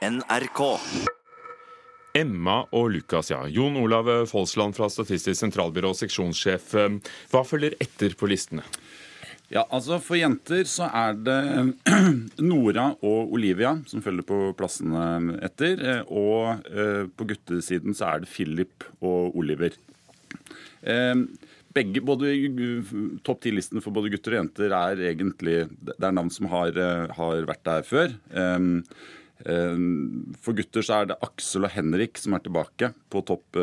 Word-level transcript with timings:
NRK. 0.00 0.60
Emma 2.16 2.62
og 2.72 2.86
Lukas, 2.94 3.28
ja. 3.30 3.42
Jon 3.52 3.76
Olav 3.76 4.08
Folsland 4.30 4.72
fra 4.72 4.88
Statistisk 4.88 5.36
sentralbyrå, 5.36 5.92
seksjonssjef. 5.98 6.72
Hva 7.30 7.42
følger 7.44 7.76
etter 7.84 8.16
på 8.16 8.30
listene? 8.30 8.64
Ja, 9.50 9.66
altså 9.66 9.98
For 10.00 10.16
jenter 10.16 10.64
så 10.70 10.88
er 10.88 11.20
det 11.20 11.36
Nora 12.48 12.86
og 12.96 13.34
Olivia 13.36 13.74
som 13.90 14.00
følger 14.00 14.24
på 14.24 14.40
plassene 14.56 15.36
etter. 15.44 15.84
Og 16.08 16.64
eh, 16.70 17.04
på 17.12 17.28
guttesiden 17.34 17.96
så 17.98 18.14
er 18.14 18.24
det 18.24 18.32
Philip 18.32 18.88
og 19.04 19.36
Oliver. 19.36 19.76
Eh, 20.80 21.14
begge, 21.76 22.00
både 22.00 22.32
Topp 23.26 23.44
ti-listene 23.44 23.84
for 23.84 23.92
både 23.94 24.14
gutter 24.14 24.38
og 24.38 24.44
jenter 24.44 24.72
er 24.74 25.02
egentlig 25.12 25.64
Det 25.68 25.98
er 26.00 26.14
navn 26.14 26.32
som 26.32 26.48
har, 26.54 26.72
eh, 26.72 27.10
har 27.20 27.50
vært 27.52 27.66
der 27.68 27.90
før. 27.90 28.14
For 29.40 30.56
gutter 30.56 30.84
så 30.84 31.00
er 31.00 31.10
det 31.10 31.18
Aksel 31.24 31.64
og 31.68 31.72
Henrik 31.74 32.20
som 32.20 32.36
er 32.36 32.44
tilbake 32.44 32.92
på 33.12 33.22
topp 33.28 33.56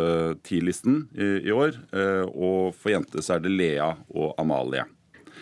ti-listen 0.48 1.04
i, 1.14 1.52
år. 1.54 1.78
Og 2.32 2.74
for 2.78 2.94
jenter 2.94 3.22
så 3.26 3.38
er 3.38 3.46
det 3.46 3.54
Lea 3.54 3.92
og 4.10 4.34
Amalie. 4.42 4.88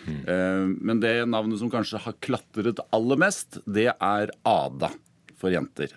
Mm. 0.06 0.76
Men 0.76 1.00
det 1.02 1.14
navnet 1.30 1.60
som 1.62 1.72
kanskje 1.72 2.02
har 2.04 2.18
klatret 2.22 2.84
aller 2.94 3.20
mest, 3.24 3.58
det 3.64 3.88
er 3.94 4.34
Ada 4.46 4.92
for 5.36 5.52
jenter. 5.52 5.92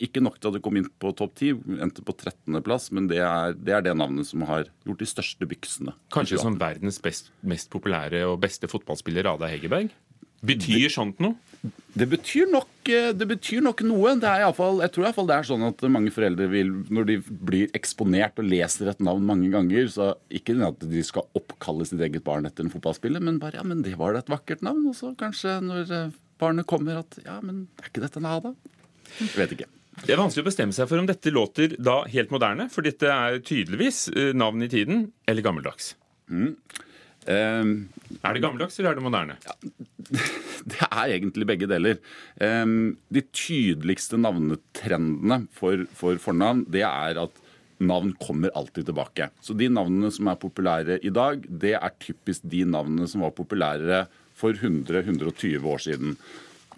Ikke 0.00 0.22
nok 0.24 0.38
til 0.40 0.50
at 0.50 0.56
det 0.56 0.62
kom 0.64 0.78
inn 0.80 0.88
på 1.00 1.12
topp 1.16 1.34
ti, 1.38 1.50
endte 1.52 2.04
på 2.04 2.14
13.-plass, 2.16 2.88
men 2.96 3.08
det 3.10 3.20
er, 3.20 3.56
det 3.56 3.74
er, 3.76 3.84
det 3.84 3.94
navnet 3.98 4.28
som 4.28 4.44
har 4.48 4.70
gjort 4.88 5.02
de 5.02 5.08
største 5.08 5.48
byksene. 5.48 5.92
Kanskje 6.14 6.40
som 6.40 6.56
verdens 6.60 7.00
best, 7.04 7.32
mest 7.44 7.68
populære 7.72 8.24
og 8.30 8.38
beste 8.44 8.70
fotballspiller, 8.70 9.28
Ada 9.28 9.50
Hegerberg? 9.52 9.92
Betyr 10.46 10.90
sånt 10.92 11.20
noe? 11.22 11.36
Det 11.98 12.06
betyr 12.06 12.46
nok, 12.52 12.68
eh, 12.86 13.10
det 13.16 13.26
betyr 13.26 13.62
nok 13.64 13.80
noe. 13.82 14.12
Det 14.20 14.28
er 14.30 14.44
i 14.46 14.52
fall, 14.54 14.78
jeg 14.84 14.92
tror 14.94 15.02
i 15.02 15.06
hvert 15.08 15.16
fall 15.16 15.26
det 15.26 15.36
er 15.36 15.48
sånn 15.48 15.64
at 15.66 15.82
mange 15.90 16.12
foreldre 16.14 16.46
vil, 16.52 16.70
når 16.94 17.08
de 17.08 17.16
blir 17.50 17.72
eksponert 17.74 18.38
og 18.38 18.46
leser 18.46 18.92
et 18.92 19.02
navn 19.02 19.26
mange 19.26 19.50
ganger, 19.50 19.88
så 19.90 20.12
ikke 20.30 20.54
at 20.62 20.86
de 20.86 21.02
skal 21.02 21.26
oppkalle 21.38 21.88
sitt 21.88 22.00
eget 22.00 22.22
barn 22.24 22.46
etter 22.46 22.64
en 22.64 22.70
fotballspiller, 22.70 23.24
men 23.24 23.40
bare 23.42 23.58
ja, 23.58 23.66
men 23.66 23.82
det 23.82 23.96
var 23.98 24.14
da 24.14 24.22
et 24.22 24.30
vakkert 24.30 24.62
navn. 24.62 24.86
Og 24.86 24.94
så 24.94 25.10
kanskje 25.18 25.58
når 25.64 25.90
eh, 25.90 26.14
barnet 26.38 26.68
kommer 26.70 27.02
at 27.02 27.18
ja, 27.24 27.40
men 27.42 27.66
er 27.82 27.90
ikke 27.90 28.04
dette 28.06 28.22
en 28.22 28.30
Ada? 28.30 28.54
Jeg 29.18 29.34
vet 29.34 29.58
ikke. 29.58 29.70
Det 29.98 30.14
er 30.14 30.20
vanskelig 30.20 30.44
å 30.44 30.50
bestemme 30.52 30.76
seg 30.76 30.86
for 30.86 31.00
om 31.00 31.08
dette 31.08 31.32
låter 31.34 31.74
da 31.82 32.04
helt 32.06 32.30
moderne, 32.30 32.68
for 32.70 32.86
dette 32.86 33.10
er 33.10 33.40
tydeligvis 33.42 34.04
eh, 34.14 34.34
navn 34.36 34.62
i 34.62 34.70
tiden, 34.70 35.08
eller 35.26 35.42
gammeldags. 35.42 35.96
Mm. 36.30 36.54
Um, 37.28 37.72
er 38.24 38.32
det 38.32 38.40
gammeldags 38.40 38.78
eller 38.78 38.94
er 38.94 38.96
det 38.96 39.04
moderne? 39.04 39.34
Ja, 39.44 39.56
det 40.72 40.86
er 40.86 41.12
egentlig 41.18 41.48
begge 41.50 41.68
deler. 41.68 42.00
Um, 42.40 42.96
de 43.12 43.22
tydeligste 43.36 44.16
navnetrendene 44.20 45.42
for, 45.52 45.84
for, 45.92 46.16
fornavn 46.22 46.64
det 46.72 46.86
er 46.88 47.20
at 47.26 47.44
navn 47.84 48.14
kommer 48.18 48.54
alltid 48.58 48.88
tilbake. 48.88 49.28
Så 49.44 49.54
de 49.54 49.68
navnene 49.70 50.10
som 50.14 50.30
er 50.32 50.40
populære 50.40 50.98
i 51.04 51.12
dag, 51.14 51.44
det 51.46 51.76
er 51.78 51.98
typisk 52.00 52.48
de 52.48 52.64
navnene 52.66 53.06
som 53.10 53.22
var 53.26 53.36
populære 53.36 54.06
for 54.38 54.56
100-120 54.56 55.68
år 55.68 55.84
siden. 55.84 56.16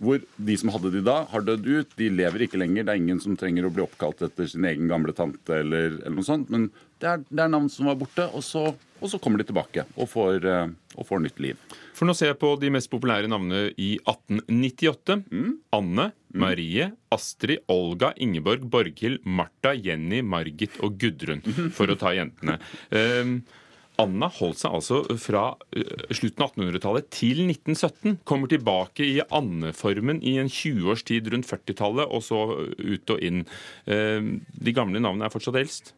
Hvor 0.00 0.20
de 0.20 0.56
som 0.56 0.72
hadde 0.72 0.92
de 0.94 1.02
da, 1.04 1.22
har 1.28 1.44
dødd 1.44 1.66
ut. 1.68 1.96
De 2.00 2.08
lever 2.12 2.46
ikke 2.46 2.60
lenger. 2.60 2.86
Det 2.88 2.92
er 2.92 3.00
ingen 3.00 3.20
som 3.22 3.36
trenger 3.38 3.68
å 3.68 3.72
bli 3.72 3.84
oppkalt 3.84 4.22
etter 4.24 4.48
sin 4.48 4.64
egen 4.68 4.88
gamle 4.90 5.12
tante 5.16 5.60
eller, 5.60 5.98
eller 6.00 6.16
noe 6.16 6.26
sånt. 6.26 6.48
Men 6.52 6.70
det 7.00 7.08
er, 7.08 7.22
det 7.28 7.42
er, 7.42 7.50
navn 7.52 7.68
som 7.72 7.88
var 7.88 7.98
borte, 8.00 8.26
og 8.36 8.44
så, 8.44 8.66
og 9.00 9.12
så 9.12 9.20
kommer 9.22 9.40
de 9.40 9.46
tilbake 9.48 9.86
og 9.96 10.08
får, 10.10 10.44
uh, 10.44 10.98
og 10.98 11.06
får, 11.08 11.22
nytt 11.24 11.40
liv. 11.42 11.60
For 11.96 12.08
nå 12.08 12.14
ser 12.16 12.32
jeg 12.32 12.40
på 12.40 12.52
de 12.60 12.72
mest 12.74 12.90
populære 12.92 13.30
navnene 13.30 13.70
i 13.80 13.94
1898. 14.02 15.16
Mm. 15.30 15.54
Anne, 15.76 16.10
mm. 16.12 16.42
Marie, 16.44 16.90
Astrid, 17.14 17.64
Olga, 17.72 18.12
Ingeborg, 18.20 18.66
Borghild, 18.72 19.24
Martha, 19.24 19.72
Jenny, 19.76 20.20
Margit 20.20 20.76
og 20.84 21.00
Gudrun, 21.00 21.42
for 21.76 21.90
å 21.90 21.98
ta 22.00 22.14
jentene. 22.16 22.60
Um, 22.92 23.40
Anna 24.00 24.30
holdt 24.32 24.62
seg 24.62 24.72
altså 24.78 25.02
fra 25.20 25.42
uh, 25.52 26.02
slutten 26.16 26.44
av 26.44 26.52
1800-tallet 26.54 27.08
til 27.12 27.42
1917. 27.46 28.20
Kommer 28.28 28.48
tilbake 28.52 29.04
i 29.04 29.22
andeformen 29.24 30.20
i 30.24 30.36
en 30.40 30.52
20 30.52 30.92
års 30.92 31.04
tid 31.08 31.28
rundt 31.32 31.48
40-tallet, 31.48 32.08
og 32.08 32.24
så 32.24 32.44
ut 32.76 33.16
og 33.16 33.24
inn. 33.24 33.46
Uh, 33.88 34.36
de 34.52 34.76
gamle 34.76 35.00
navnene 35.00 35.28
er 35.28 35.34
fortsatt 35.34 35.60
eldst. 35.60 35.94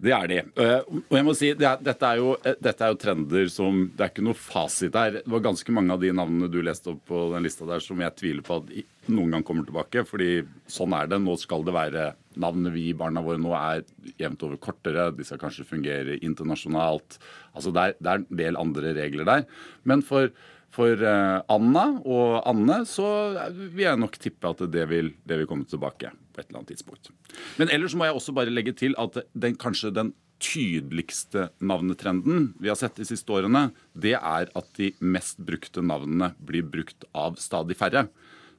Det 0.00 0.12
er 0.16 0.28
de. 0.30 0.38
Uh, 0.56 1.00
og 1.10 1.16
jeg 1.18 1.26
må 1.26 1.34
si, 1.36 1.50
det 1.58 1.70
dette, 1.84 2.08
er 2.08 2.20
jo, 2.22 2.34
dette, 2.40 2.78
er 2.86 2.94
jo, 2.94 2.98
trender 3.00 3.50
som 3.52 3.82
Det 3.92 4.06
er 4.06 4.12
ikke 4.14 4.24
noe 4.24 4.38
fasit 4.38 4.94
der. 4.96 5.20
Det 5.20 5.34
var 5.34 5.44
ganske 5.44 5.74
mange 5.76 5.92
av 5.92 6.00
de 6.00 6.12
navnene 6.16 6.48
du 6.52 6.60
leste 6.64 6.94
opp 6.94 7.02
på 7.10 7.26
den 7.34 7.44
lista 7.44 7.68
der 7.68 7.84
som 7.84 8.00
jeg 8.00 8.16
tviler 8.16 8.46
på 8.46 8.62
at 8.62 8.72
noen 9.12 9.34
gang 9.34 9.44
kommer 9.46 9.66
tilbake. 9.66 10.04
fordi 10.08 10.44
sånn 10.70 10.94
er 10.96 11.10
det. 11.10 11.20
Nå 11.22 11.36
skal 11.40 11.66
det 11.66 11.76
være 11.76 12.12
Navnene 12.40 12.70
vi 12.70 12.92
barna 12.94 13.24
våre 13.24 13.40
nå 13.42 13.50
er 13.58 13.82
jevnt 14.20 14.44
over 14.46 14.60
kortere. 14.62 15.08
De 15.10 15.26
skal 15.26 15.40
kanskje 15.40 15.66
fungere 15.66 16.18
internasjonalt. 16.22 17.18
Altså 17.58 17.72
det 17.74 17.82
er, 17.82 17.96
det 17.98 18.12
er 18.12 18.22
en 18.22 18.40
del 18.42 18.60
andre 18.60 18.94
regler 18.94 19.26
der. 19.26 19.44
Men 19.82 20.04
for, 20.06 20.30
for 20.70 20.94
uh, 21.02 21.42
Anna 21.50 21.84
og 22.04 22.38
Anne 22.46 22.84
så 22.86 23.10
vil 23.50 23.82
jeg 23.82 23.98
nok 23.98 24.18
tippe 24.22 24.54
at 24.54 24.62
det 24.70 24.86
vil, 24.92 25.10
det 25.26 25.40
vil 25.40 25.50
komme 25.50 25.66
tilbake 25.66 26.14
på 26.14 26.38
et 26.38 26.46
eller 26.46 26.62
annet 26.62 26.72
tidspunkt. 26.76 27.10
Men 27.58 27.74
ellers 27.74 27.98
må 27.98 28.06
jeg 28.06 28.14
også 28.14 28.36
bare 28.36 28.54
legge 28.54 28.76
til 28.78 28.94
at 29.02 29.24
den, 29.34 29.58
kanskje 29.58 29.90
den 29.94 30.14
tydeligste 30.40 31.50
navnetrenden 31.60 32.52
vi 32.60 32.70
har 32.70 32.78
sett 32.80 32.96
de 32.98 33.06
siste 33.06 33.32
årene, 33.34 33.68
det 33.92 34.16
er 34.16 34.50
at 34.56 34.70
de 34.78 34.90
mest 35.04 35.40
brukte 35.44 35.84
navnene 35.84 36.32
blir 36.38 36.64
brukt 36.66 37.04
av 37.12 37.36
stadig 37.40 37.76
færre. 37.78 38.06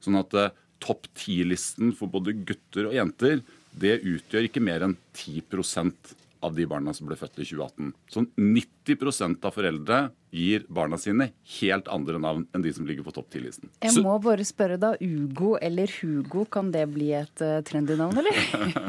Sånn 0.02 0.18
at 0.20 0.34
uh, 0.36 0.50
topp 0.82 1.06
ti-listen 1.18 1.92
for 1.96 2.10
både 2.10 2.34
gutter 2.42 2.90
og 2.90 2.96
jenter 2.96 3.42
det 3.72 4.00
utgjør 4.04 4.48
ikke 4.48 4.62
mer 4.64 4.84
enn 4.84 4.98
10% 5.16 6.16
av 6.42 6.56
de 6.56 6.66
barna 6.66 6.90
som 6.94 7.06
ble 7.06 7.16
født 7.16 7.38
i 7.38 7.46
2018. 7.46 7.92
Sånn 8.10 8.26
90% 8.34 9.46
av 9.46 9.54
foreldre 9.54 10.00
gir 10.34 10.64
barna 10.72 10.98
sine 10.98 11.30
helt 11.60 11.88
andre 11.92 12.18
navn 12.22 12.48
enn 12.50 12.64
de 12.64 12.72
som 12.74 12.88
ligger 12.88 13.06
på 13.06 13.14
topp 13.14 13.30
10-listen. 13.30 13.70
Jeg 13.84 14.02
må 14.02 14.16
bare 14.24 14.44
spørre 14.46 14.78
da, 14.82 14.94
Ugo 14.98 15.54
eller 15.62 15.92
Hugo, 16.00 16.44
kan 16.50 16.72
det 16.74 16.88
bli 16.90 17.12
et 17.16 17.44
uh, 17.44 17.60
trendy 17.66 17.96
navn, 18.00 18.18
eller? 18.18 18.42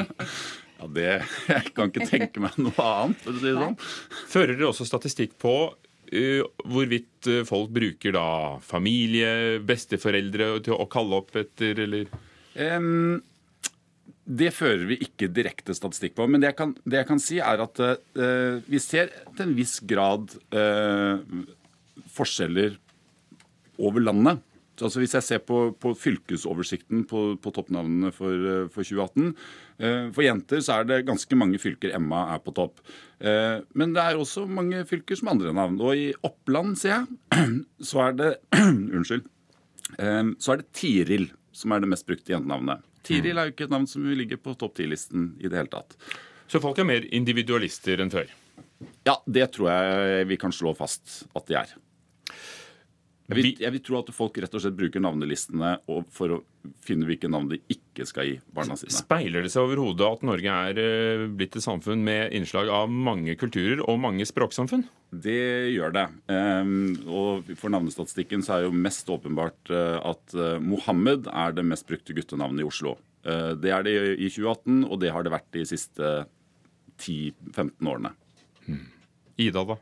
ja, 0.79 0.89
det 0.97 1.07
Jeg 1.53 1.73
kan 1.77 1.93
ikke 1.93 2.09
tenke 2.09 2.43
meg 2.43 2.57
noe 2.57 2.89
annet, 2.89 3.21
for 3.21 3.37
å 3.37 3.43
si 3.43 3.51
det 3.51 3.55
sånn. 3.59 3.79
Fører 4.33 4.55
dere 4.57 4.71
også 4.71 4.89
statistikk 4.89 5.37
på 5.41 5.55
hvorvidt 6.69 7.29
uh, 7.29 7.41
folk 7.47 7.71
bruker 7.73 8.15
da 8.15 8.27
familie, 8.63 9.59
besteforeldre 9.65 10.55
til 10.65 10.77
å 10.77 10.87
kalle 10.91 11.21
opp 11.21 11.35
etter, 11.39 11.83
eller? 11.85 12.09
Um, 12.53 13.21
det 14.23 14.53
fører 14.55 14.85
vi 14.87 14.99
ikke 15.03 15.31
direkte 15.33 15.75
statistikk 15.75 16.15
på. 16.17 16.27
Men 16.29 16.43
det 16.43 16.51
jeg 16.51 16.59
kan, 16.59 16.71
det 16.85 17.01
jeg 17.01 17.09
kan 17.09 17.21
si, 17.21 17.41
er 17.43 17.65
at 17.65 17.83
uh, 17.83 18.61
vi 18.67 18.81
ser 18.81 19.11
til 19.33 19.47
en 19.47 19.57
viss 19.57 19.77
grad 19.89 20.35
uh, 20.55 21.19
forskjeller 22.15 22.77
over 23.81 24.05
landet. 24.05 24.43
Så 24.73 24.87
altså 24.87 25.01
Hvis 25.03 25.13
jeg 25.13 25.25
ser 25.25 25.41
på, 25.45 25.57
på 25.77 25.91
fylkesoversikten 25.93 27.03
på, 27.09 27.19
på 27.37 27.51
toppnavnene 27.53 28.09
for, 28.15 28.33
uh, 28.33 28.71
for 28.73 28.81
2018 28.81 29.35
For 30.15 30.25
jenter 30.25 30.63
så 30.65 30.79
er 30.79 30.87
det 30.89 31.03
ganske 31.05 31.37
mange 31.37 31.59
fylker 31.61 31.93
Emma 31.93 32.23
er 32.33 32.41
på 32.41 32.53
topp. 32.55 32.77
Men 33.19 33.95
det 33.95 34.03
er 34.03 34.19
også 34.21 34.45
mange 34.45 34.83
fylker 34.87 35.17
som 35.17 35.31
andre 35.33 35.51
navn. 35.55 35.79
Og 35.81 35.97
i 35.97 36.05
Oppland, 36.23 36.77
ser 36.79 36.93
jeg, 36.93 37.55
så 37.89 38.03
er 38.05 38.17
det 38.19 38.29
Unnskyld. 38.95 39.25
Så 40.37 40.53
er 40.53 40.61
det 40.61 40.69
Tiril 40.77 41.25
som 41.53 41.73
er 41.73 41.83
det 41.83 41.89
mest 41.91 42.07
brukte 42.09 42.33
jentenavnet. 42.33 42.83
Tiril 43.05 43.37
er 43.37 43.49
jo 43.49 43.53
ikke 43.53 43.67
et 43.67 43.73
navn 43.73 43.87
som 43.89 44.05
ligger 44.17 44.39
på 44.41 44.55
topp 44.59 44.77
ti-listen 44.79 45.33
i 45.39 45.49
det 45.49 45.59
hele 45.59 45.71
tatt. 45.71 45.95
Så 46.49 46.61
folk 46.63 46.79
er 46.79 46.87
mer 46.87 47.05
individualister 47.15 48.01
enn 48.03 48.11
før? 48.13 48.29
Ja, 49.07 49.17
det 49.25 49.49
tror 49.55 49.69
jeg 49.71 50.27
vi 50.31 50.37
kan 50.39 50.53
slå 50.55 50.73
fast 50.77 51.23
at 51.35 51.47
de 51.49 51.59
er. 51.59 51.73
Jeg 53.33 53.39
vil, 53.39 53.61
jeg 53.65 53.73
vil, 53.75 53.81
tro 53.83 53.99
at 53.99 54.09
folk 54.15 54.37
rett 54.41 54.55
og 54.55 54.63
slett 54.63 54.75
bruker 54.77 55.01
navnelistene 55.03 55.75
for 56.13 56.35
å 56.37 56.39
finne 56.85 57.07
hvilke 57.09 57.29
navn 57.31 57.49
de 57.51 57.59
ikke 57.71 58.05
skal 58.07 58.27
gi 58.29 58.35
barna 58.55 58.77
sine. 58.79 58.93
Speiler 58.93 59.45
det 59.45 59.51
seg 59.53 59.65
overhodet 59.65 60.07
at 60.07 60.25
Norge 60.27 60.57
er 60.69 60.81
eh, 60.81 61.23
blitt 61.29 61.57
et 61.57 61.65
samfunn 61.65 62.03
med 62.05 62.35
innslag 62.37 62.71
av 62.73 62.91
mange 62.91 63.35
kulturer 63.39 63.83
og 63.83 64.01
mange 64.03 64.27
språksamfunn? 64.29 64.85
Det 65.13 65.73
gjør 65.75 65.93
det. 65.93 66.05
Um, 66.31 66.93
og 67.05 67.49
For 67.59 67.73
navnestatistikken 67.73 68.45
så 68.45 68.57
er 68.57 68.67
jo 68.67 68.75
mest 68.75 69.09
åpenbart 69.13 69.73
uh, 69.73 69.99
at 70.13 70.37
uh, 70.37 70.57
Mohammed 70.63 71.29
er 71.29 71.57
det 71.57 71.65
mest 71.67 71.89
brukte 71.89 72.15
guttenavnet 72.17 72.63
i 72.63 72.69
Oslo. 72.69 72.97
Det 73.23 73.69
er 73.71 73.85
det 73.87 73.91
i 74.19 74.27
2018, 74.27 74.81
og 74.83 74.97
det 74.99 75.13
har 75.15 75.23
det 75.23 75.31
vært 75.31 75.45
de 75.55 75.61
siste 75.63 76.07
10-15 76.99 77.87
årene. 77.87 78.09
Ida, 79.39 79.63
da? 79.63 79.77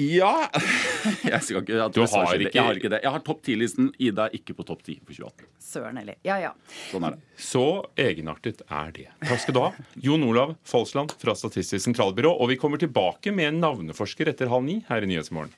Ja 0.00 0.50
Jeg 1.32 1.40
skal 1.44 1.60
ikke 1.62 1.88
Du 1.94 2.00
har 2.02 2.34
ikke 2.34 2.50
Jeg 2.54 2.64
har 2.64 2.78
ikke 2.80 2.90
det. 2.92 3.00
Jeg 3.04 3.14
har 3.14 3.22
topp 3.26 3.42
10-listen. 3.44 3.90
Ida 4.02 4.28
er 4.28 4.36
ikke 4.38 4.56
på 4.58 4.66
topp 4.66 4.82
10 4.82 4.98
for 5.04 5.14
2018. 5.14 5.48
Søren 5.64 6.00
heller. 6.00 6.18
Ja, 6.26 6.38
ja. 6.42 6.52
Sånn 6.90 7.06
er 7.08 7.16
det. 7.16 7.22
Så 7.40 7.64
egenartet 8.00 8.62
er 8.68 8.92
det. 8.96 9.08
Takk 9.24 9.42
skal 9.44 9.56
du 9.56 9.62
ha. 9.64 9.72
Jon 10.06 10.26
Olav 10.26 10.54
Folsland 10.66 11.14
fra 11.20 11.36
Statistisk 11.38 11.84
sentralbyrå. 11.86 12.32
Og 12.34 12.52
vi 12.52 12.60
kommer 12.60 12.80
tilbake 12.82 13.34
med 13.34 13.52
en 13.52 13.60
navneforsker 13.64 14.34
etter 14.34 14.52
halv 14.52 14.66
ni 14.66 14.80
her 14.88 15.04
i 15.06 15.10
Nyhetsmorgen. 15.14 15.54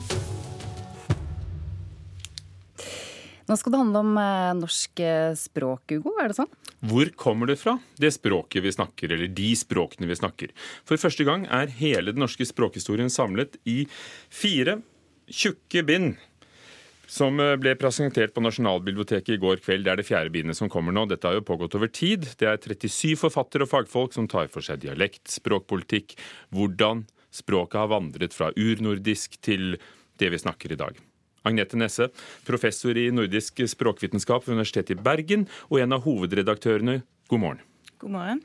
Nå 3.47 3.55
skal 3.55 3.73
det 3.73 3.79
handle 3.79 4.03
om 4.03 4.17
eh, 4.19 4.53
norsk 4.59 5.01
eh, 5.07 5.33
språk, 5.39 5.93
Ugo. 5.95 6.17
Er 6.19 6.33
det 6.33 6.39
sånn? 6.41 6.51
Hvor 6.87 7.11
kommer 7.19 7.51
det 7.51 7.61
fra, 7.61 7.77
det 8.03 8.11
språket 8.17 8.65
vi 8.65 8.75
snakker, 8.75 9.15
eller 9.15 9.31
de 9.31 9.53
språkene 9.59 10.09
vi 10.11 10.19
snakker? 10.19 10.55
For 10.87 10.99
første 10.99 11.27
gang 11.27 11.47
er 11.47 11.71
hele 11.79 12.15
den 12.15 12.25
norske 12.25 12.47
språkhistorien 12.49 13.13
samlet 13.13 13.55
i 13.63 13.85
fire 14.35 14.81
tjukke 15.31 15.87
bind. 15.87 16.17
Som 17.07 17.39
eh, 17.39 17.55
ble 17.63 17.77
presentert 17.79 18.35
på 18.35 18.43
Nasjonalbiblioteket 18.43 19.37
i 19.37 19.41
går 19.43 19.63
kveld. 19.63 19.87
Det 19.87 19.95
er 19.95 20.03
det 20.03 20.09
fjerde 20.11 20.35
bindet 20.35 20.59
som 20.59 20.71
kommer 20.73 20.95
nå. 20.95 21.07
Dette 21.07 21.31
har 21.31 21.39
jo 21.39 21.47
pågått 21.47 21.79
over 21.79 21.91
tid. 21.95 22.27
Det 22.41 22.51
er 22.51 22.59
37 22.59 23.15
forfattere 23.23 23.63
og 23.63 23.71
fagfolk 23.71 24.17
som 24.17 24.27
tar 24.31 24.51
for 24.51 24.67
seg 24.67 24.83
dialekt, 24.83 25.29
språkpolitikk, 25.39 26.19
hvordan 26.51 27.07
språket 27.31 27.79
har 27.79 27.95
vandret 27.95 28.35
fra 28.35 28.51
urnordisk 28.59 29.39
til 29.45 29.77
det 30.19 30.35
vi 30.35 30.43
snakker 30.43 30.75
i 30.75 30.81
dag. 30.83 31.06
Agnete 31.47 31.79
Nesse, 31.79 32.11
professor 32.47 32.99
i 32.99 33.09
nordisk 33.15 33.63
språkvitenskap 33.71 34.47
ved 34.47 34.57
Universitetet 34.59 34.97
i 34.97 35.03
Bergen, 35.07 35.47
og 35.71 35.81
en 35.83 35.97
av 35.97 36.05
hovedredaktørene. 36.07 37.01
God 37.31 37.43
morgen. 37.43 37.65
God 38.03 38.17
morgen. 38.19 38.45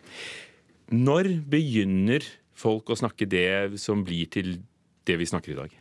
Når 0.92 1.34
begynner 1.50 2.26
folk 2.58 2.92
å 2.92 3.00
snakke 3.00 3.28
det 3.30 3.80
som 3.82 4.06
blir 4.06 4.30
til 4.32 4.60
det 5.08 5.18
vi 5.18 5.30
snakker 5.30 5.56
i 5.56 5.60
dag? 5.64 5.78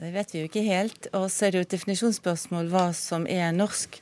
Det 0.00 0.10
vet 0.14 0.30
vi 0.32 0.40
jo 0.40 0.48
ikke 0.48 0.64
helt. 0.64 1.10
Og 1.12 1.26
så 1.28 1.46
er 1.46 1.52
det 1.52 1.60
jo 1.60 1.66
et 1.66 1.74
definisjonsspørsmål 1.74 2.70
hva 2.72 2.86
som 2.96 3.26
er 3.28 3.52
norsk. 3.52 3.98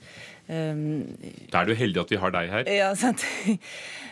Um, 0.49 1.05
da 1.53 1.61
er 1.61 1.69
du 1.69 1.77
heldig 1.77 2.01
at 2.01 2.13
vi 2.15 2.21
har 2.21 2.33
deg 2.33 2.53
her. 2.53 2.69
Ja, 2.73 2.89
sant. 2.97 3.25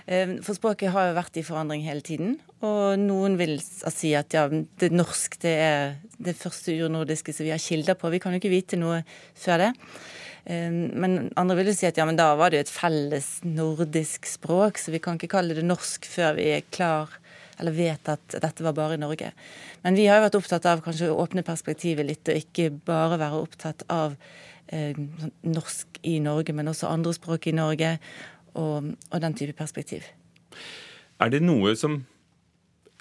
Um, 0.04 0.36
for 0.44 0.52
språket 0.58 0.92
har 0.92 1.08
jo 1.08 1.16
vært 1.16 1.38
i 1.40 1.44
forandring 1.46 1.86
hele 1.86 2.04
tiden. 2.04 2.36
Og 2.66 3.00
noen 3.00 3.38
vil 3.40 3.56
si 3.62 4.12
at 4.18 4.36
ja, 4.36 4.44
det 4.50 4.92
norsk 4.92 5.38
det 5.42 5.54
er 5.64 5.96
det 6.20 6.36
første 6.36 6.76
urnordiske 6.76 7.32
som 7.32 7.48
vi 7.48 7.54
har 7.54 7.62
kilder 7.62 7.96
på. 7.96 8.12
Vi 8.12 8.20
kan 8.20 8.36
jo 8.36 8.42
ikke 8.42 8.52
vite 8.52 8.80
noe 8.80 9.00
før 9.36 9.64
det. 9.64 9.72
Um, 10.46 10.82
men 10.94 11.18
andre 11.40 11.56
vil 11.58 11.72
jo 11.72 11.78
si 11.78 11.88
at 11.88 11.96
ja, 11.98 12.04
men 12.08 12.20
da 12.20 12.28
var 12.38 12.52
det 12.52 12.60
jo 12.60 12.66
et 12.66 12.74
felles 12.74 13.30
nordisk 13.48 14.28
språk, 14.28 14.78
så 14.78 14.92
vi 14.92 15.00
kan 15.02 15.16
ikke 15.16 15.32
kalle 15.38 15.56
det 15.56 15.64
norsk 15.64 16.04
før 16.10 16.36
vi 16.36 16.50
er 16.58 16.68
klar 16.68 17.16
eller 17.56 17.72
vet 17.72 18.08
at 18.12 18.36
dette 18.42 18.64
var 18.64 18.74
bare 18.76 18.96
i 18.96 19.00
Norge. 19.00 19.30
Men 19.80 19.96
vi 19.96 20.04
har 20.10 20.20
jo 20.20 20.26
vært 20.26 20.36
opptatt 20.36 20.66
av 20.68 20.82
kanskje 20.84 21.08
å 21.08 21.20
åpne 21.22 21.44
perspektivet 21.46 22.04
litt, 22.04 22.28
og 22.28 22.36
ikke 22.36 22.68
bare 22.84 23.16
være 23.20 23.40
opptatt 23.40 23.86
av 23.92 24.16
norsk 24.68 26.00
i 26.02 26.16
Norge, 26.22 26.54
men 26.56 26.72
også 26.72 26.90
andre 26.90 27.14
språk 27.14 27.46
i 27.46 27.54
Norge, 27.54 27.96
og, 28.58 28.92
og 29.12 29.22
den 29.22 29.36
type 29.38 29.54
perspektiv. 29.58 30.08
Er 31.22 31.32
det 31.32 31.44
noe 31.44 31.76
som 31.78 32.00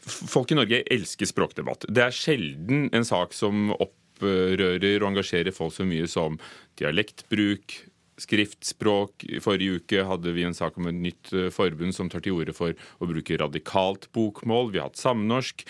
Folk 0.05 0.51
i 0.53 0.57
Norge 0.57 0.83
elsker 0.93 1.25
språkdebatt. 1.25 1.87
Det 1.89 2.03
er 2.03 2.13
sjelden 2.13 2.91
en 2.93 3.07
sak 3.07 3.33
som 3.33 3.71
opprører 3.73 5.01
og 5.01 5.07
engasjerer 5.07 5.55
folk 5.55 5.73
så 5.73 5.87
mye 5.87 6.05
som 6.05 6.37
dialektbruk, 6.77 7.73
skriftspråk. 8.21 9.25
I 9.25 9.41
forrige 9.43 9.81
uke 9.81 10.05
hadde 10.07 10.35
vi 10.35 10.45
en 10.45 10.55
sak 10.55 10.77
om 10.79 10.91
et 10.91 10.99
nytt 11.07 11.33
eh, 11.33 11.49
forbund 11.53 11.95
som 11.97 12.11
tar 12.11 12.23
til 12.23 12.37
orde 12.37 12.53
for 12.55 12.77
å 13.01 13.09
bruke 13.09 13.39
radikalt 13.41 14.07
bokmål. 14.15 14.71
Vi 14.71 14.81
har 14.81 14.91
hatt 14.91 15.01
samnorsk. 15.01 15.65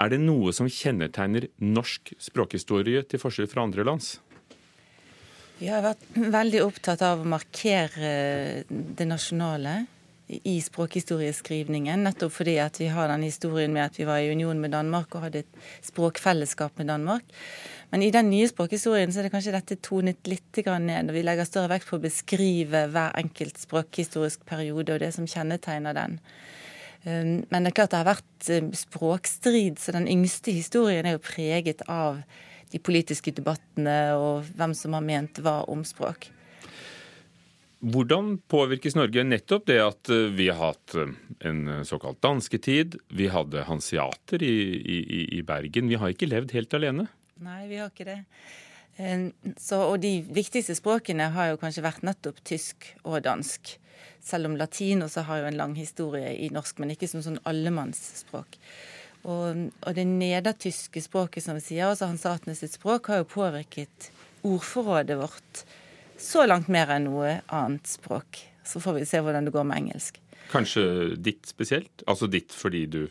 Er 0.00 0.10
det 0.10 0.22
noe 0.24 0.50
som 0.56 0.70
kjennetegner 0.70 1.50
norsk 1.62 2.16
språkhistorie 2.18 3.04
til 3.06 3.22
forskjell 3.22 3.50
fra 3.52 3.68
andre 3.68 3.84
lands? 3.86 4.16
Vi 5.60 5.68
har 5.70 5.84
vært 5.84 6.06
veldig 6.18 6.62
opptatt 6.64 7.02
av 7.06 7.22
å 7.22 7.28
markere 7.28 8.64
det 8.68 9.06
nasjonale 9.06 9.84
i 10.26 10.56
språkhistorieskrivningen, 10.64 12.00
nettopp 12.06 12.32
fordi 12.32 12.56
at 12.62 12.80
vi 12.80 12.88
har 12.90 13.10
den 13.12 13.26
historien 13.26 13.72
med 13.74 13.84
at 13.84 13.98
vi 14.00 14.06
var 14.08 14.22
i 14.24 14.32
union 14.32 14.58
med 14.60 14.72
Danmark 14.72 15.14
og 15.14 15.26
hadde 15.26 15.42
et 15.44 15.58
språkfellesskap 15.84 16.80
med 16.80 16.88
Danmark. 16.88 17.26
Men 17.92 18.02
i 18.02 18.10
den 18.10 18.30
nye 18.32 18.48
språkhistorien 18.50 19.12
så 19.12 19.20
er 19.20 19.28
det 19.28 19.34
kanskje 19.34 19.54
dette 19.54 19.78
tonet 19.84 20.26
litt 20.26 20.58
ned, 20.64 21.10
og 21.10 21.14
vi 21.14 21.22
legger 21.22 21.46
større 21.46 21.70
vekt 21.76 21.90
på 21.90 22.00
å 22.00 22.02
beskrive 22.02 22.86
hver 22.90 23.14
enkelt 23.20 23.60
språkhistorisk 23.60 24.46
periode 24.48 24.96
og 24.96 25.04
det 25.04 25.12
som 25.14 25.28
kjennetegner 25.28 25.94
den. 25.94 26.18
Um, 27.04 27.44
men 27.52 27.62
det 27.62 27.70
er 27.70 27.76
klart 27.76 27.92
det 27.92 28.00
har 28.00 28.08
vært 28.08 28.50
um, 28.56 28.72
språkstrid, 28.74 29.78
så 29.78 29.92
den 29.92 30.08
yngste 30.08 30.56
historien 30.56 31.06
er 31.06 31.18
jo 31.18 31.22
preget 31.22 31.84
av 31.84 32.24
de 32.74 32.80
politiske 32.82 33.30
debattene 33.34 33.98
og 34.18 34.48
hvem 34.58 34.74
som 34.74 34.96
har 34.96 35.04
ment 35.04 35.38
hva 35.44 35.60
om 35.70 35.84
språk. 35.86 36.30
Hvordan 37.84 38.38
påvirkes 38.48 38.96
Norge 38.96 39.26
nettopp 39.26 39.66
det 39.68 39.76
at 39.82 40.10
eh, 40.12 40.30
vi 40.32 40.48
har 40.48 40.72
hatt 40.72 40.94
eh, 40.96 41.12
en 41.44 41.84
såkalt 41.84 42.22
dansketid? 42.24 42.96
Vi 43.12 43.28
hadde 43.28 43.66
hanseater 43.68 44.42
i, 44.42 44.54
i, 44.80 44.98
i, 45.38 45.42
Bergen. 45.44 45.90
Vi 45.92 45.98
har 46.00 46.14
ikke 46.14 46.30
levd 46.30 46.54
helt 46.56 46.76
alene? 46.78 47.10
Nei, 47.44 47.66
vi 47.68 47.82
har 47.82 47.92
ikke 47.92 48.08
det. 48.08 48.18
Eh, 48.96 49.28
så, 49.60 49.82
og 49.84 49.98
de 50.00 50.16
viktigste 50.32 50.76
språkene 50.78 51.28
har 51.36 51.52
jo 51.52 51.60
kanskje 51.60 51.84
vært 51.84 52.06
nettopp 52.08 52.40
tysk 52.48 52.88
og 53.02 53.20
dansk. 53.26 53.76
Selv 54.24 54.48
om 54.48 54.56
latin 54.56 55.04
også 55.04 55.26
har 55.28 55.42
jo 55.42 55.50
en 55.50 55.60
lang 55.60 55.76
historie 55.76 56.32
i 56.40 56.48
norsk, 56.54 56.80
men 56.80 56.94
ikke 56.94 57.10
som 57.10 57.20
sånn 57.26 57.42
allemannsspråk. 57.44 58.56
Og, 59.24 59.70
og 59.80 59.96
det 59.96 60.04
nedertyske 60.08 61.00
språket, 61.04 61.44
som 61.46 61.56
vi 61.56 61.64
sier, 61.64 61.88
altså 61.88 62.10
hansatenes 62.10 62.60
sitt 62.60 62.76
språk, 62.76 63.08
har 63.08 63.22
jo 63.22 63.30
påvirket 63.30 64.10
ordforrådet 64.44 65.16
vårt 65.16 65.64
så 66.20 66.44
langt 66.46 66.68
mer 66.72 66.92
enn 66.94 67.08
noe 67.08 67.38
annet 67.52 67.88
språk. 67.88 68.42
Så 68.64 68.80
får 68.84 69.00
vi 69.00 69.08
se 69.08 69.20
hvordan 69.24 69.48
det 69.48 69.54
går 69.54 69.66
med 69.68 69.80
engelsk. 69.82 70.20
Kanskje 70.52 71.14
ditt 71.16 71.48
spesielt? 71.48 72.04
Altså 72.06 72.28
ditt 72.30 72.52
fordi 72.52 72.84
du 72.92 73.02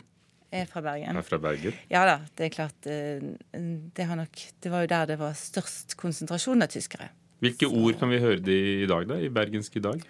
er 0.54 0.68
fra 0.70 0.82
Bergen. 0.84 1.18
Er 1.18 1.26
fra 1.26 1.38
Bergen? 1.42 1.74
Ja 1.90 2.04
da, 2.06 2.18
det 2.38 2.48
er 2.48 2.52
klart. 2.54 2.86
Eh, 2.86 3.22
det, 3.50 4.06
nok, 4.06 4.42
det 4.62 4.70
var 4.70 4.84
jo 4.84 4.90
der 4.92 5.08
det 5.10 5.18
var 5.18 5.34
størst 5.38 5.96
konsentrasjon 5.98 6.62
av 6.62 6.70
tyskere. 6.70 7.10
Hvilke 7.42 7.66
så. 7.66 7.80
ord 7.80 7.98
kan 7.98 8.12
vi 8.12 8.20
høre 8.22 8.42
det 8.42 8.60
i 8.84 8.86
dag, 8.90 9.08
da? 9.10 9.18
I 9.18 9.32
bergensk 9.34 9.80
i 9.80 9.82
dag? 9.84 10.04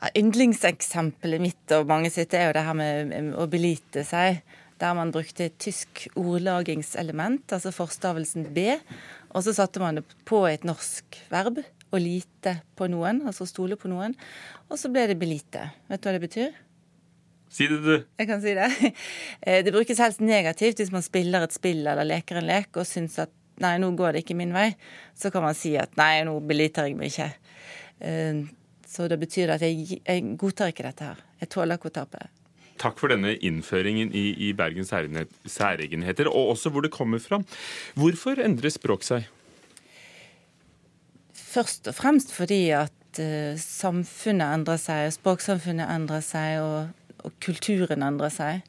Ja, 0.00 0.10
Yndlingseksempelet 0.16 1.42
mitt 1.42 1.76
og 1.76 1.86
mange 1.88 2.10
sitt 2.12 2.34
er 2.34 2.48
jo 2.48 2.56
det 2.56 2.64
her 2.66 2.76
med 2.76 3.30
å 3.38 3.46
belite 3.52 4.02
seg 4.08 4.40
der 4.80 4.94
man 4.96 5.12
brukte 5.12 5.46
et 5.48 5.58
tysk 5.60 6.06
ordlagingselement, 6.18 7.52
altså 7.52 7.72
forstavelsen 7.74 8.48
B, 8.54 8.72
og 9.30 9.44
så 9.44 9.54
satte 9.56 9.82
man 9.82 10.00
det 10.00 10.06
på 10.28 10.42
et 10.48 10.64
norsk 10.66 11.20
verb, 11.32 11.60
å 11.90 11.98
lite 11.98 12.60
på 12.78 12.86
noen, 12.90 13.24
altså 13.26 13.46
stole 13.50 13.76
på 13.78 13.90
noen, 13.90 14.14
og 14.70 14.78
så 14.78 14.90
ble 14.92 15.08
det 15.10 15.18
belite. 15.18 15.66
Vet 15.90 16.02
du 16.02 16.08
hva 16.08 16.14
det 16.14 16.22
betyr? 16.22 16.52
Si 17.50 17.66
det, 17.66 17.80
du. 17.82 17.96
Jeg 18.20 18.28
kan 18.30 18.42
si 18.42 18.54
det. 18.54 18.70
Eh, 19.40 19.64
det 19.64 19.72
brukes 19.74 19.98
helst 19.98 20.20
negativt 20.22 20.78
hvis 20.78 20.92
man 20.94 21.02
spiller 21.02 21.42
et 21.42 21.54
spill 21.54 21.80
eller 21.82 22.06
leker 22.06 22.38
en 22.38 22.46
lek 22.46 22.76
og 22.78 22.86
syns 22.86 23.16
at 23.22 23.32
nei, 23.60 23.74
nå 23.80 23.90
går 23.98 24.14
det 24.14 24.22
ikke 24.22 24.36
min 24.38 24.54
vei. 24.54 24.68
Så 25.18 25.32
kan 25.34 25.42
man 25.42 25.56
si 25.58 25.72
at 25.80 25.96
nei, 25.98 26.20
nå 26.28 26.36
beliter 26.46 26.86
jeg 26.86 26.98
meg 26.98 27.10
ikke. 27.10 27.30
Eh, 28.06 28.44
så 28.90 29.08
det 29.10 29.18
betyr 29.22 29.54
at 29.56 29.64
jeg, 29.64 30.00
jeg 30.04 30.36
godtar 30.38 30.70
ikke 30.70 30.86
dette 30.86 31.10
her. 31.10 31.24
Jeg 31.42 31.50
tåler 31.56 31.80
ikke 31.80 31.90
å 31.90 31.98
tape. 32.02 32.28
Takk 32.80 32.96
for 32.96 33.12
denne 33.12 33.34
innføringen 33.44 34.14
i, 34.16 34.30
i 34.48 34.52
Bergens 34.56 34.88
særegenheter, 34.90 36.30
og 36.30 36.54
også 36.54 36.72
hvor 36.72 36.86
det 36.86 36.92
kommer 36.94 37.20
fra. 37.20 37.42
Hvorfor 37.98 38.40
endrer 38.40 38.72
språk 38.72 39.04
seg? 39.04 39.28
Først 41.36 41.90
og 41.90 41.96
fremst 41.98 42.32
fordi 42.32 42.70
at 42.72 43.20
uh, 43.20 43.52
samfunnet 43.60 44.56
endrer 44.56 44.80
seg, 44.80 45.10
og 45.10 45.16
språksamfunnet 45.18 45.92
endrer 45.92 46.24
seg, 46.24 46.62
og, 46.64 47.20
og 47.26 47.36
kulturen 47.44 48.06
endrer 48.06 48.32
seg. 48.32 48.64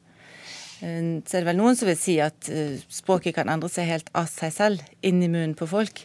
Uh, 0.82 1.22
så 1.24 1.38
er 1.38 1.44
det 1.44 1.48
vel 1.54 1.62
noen 1.62 1.80
som 1.80 1.88
vil 1.88 2.00
si 2.00 2.20
at 2.24 2.52
uh, 2.52 2.76
språket 2.92 3.38
kan 3.38 3.52
endre 3.54 3.72
seg 3.72 3.88
helt 3.94 4.12
av 4.18 4.28
seg 4.32 4.52
selv, 4.58 4.88
inni 5.06 5.32
munnen 5.32 5.56
på 5.56 5.70
folk. 5.72 6.04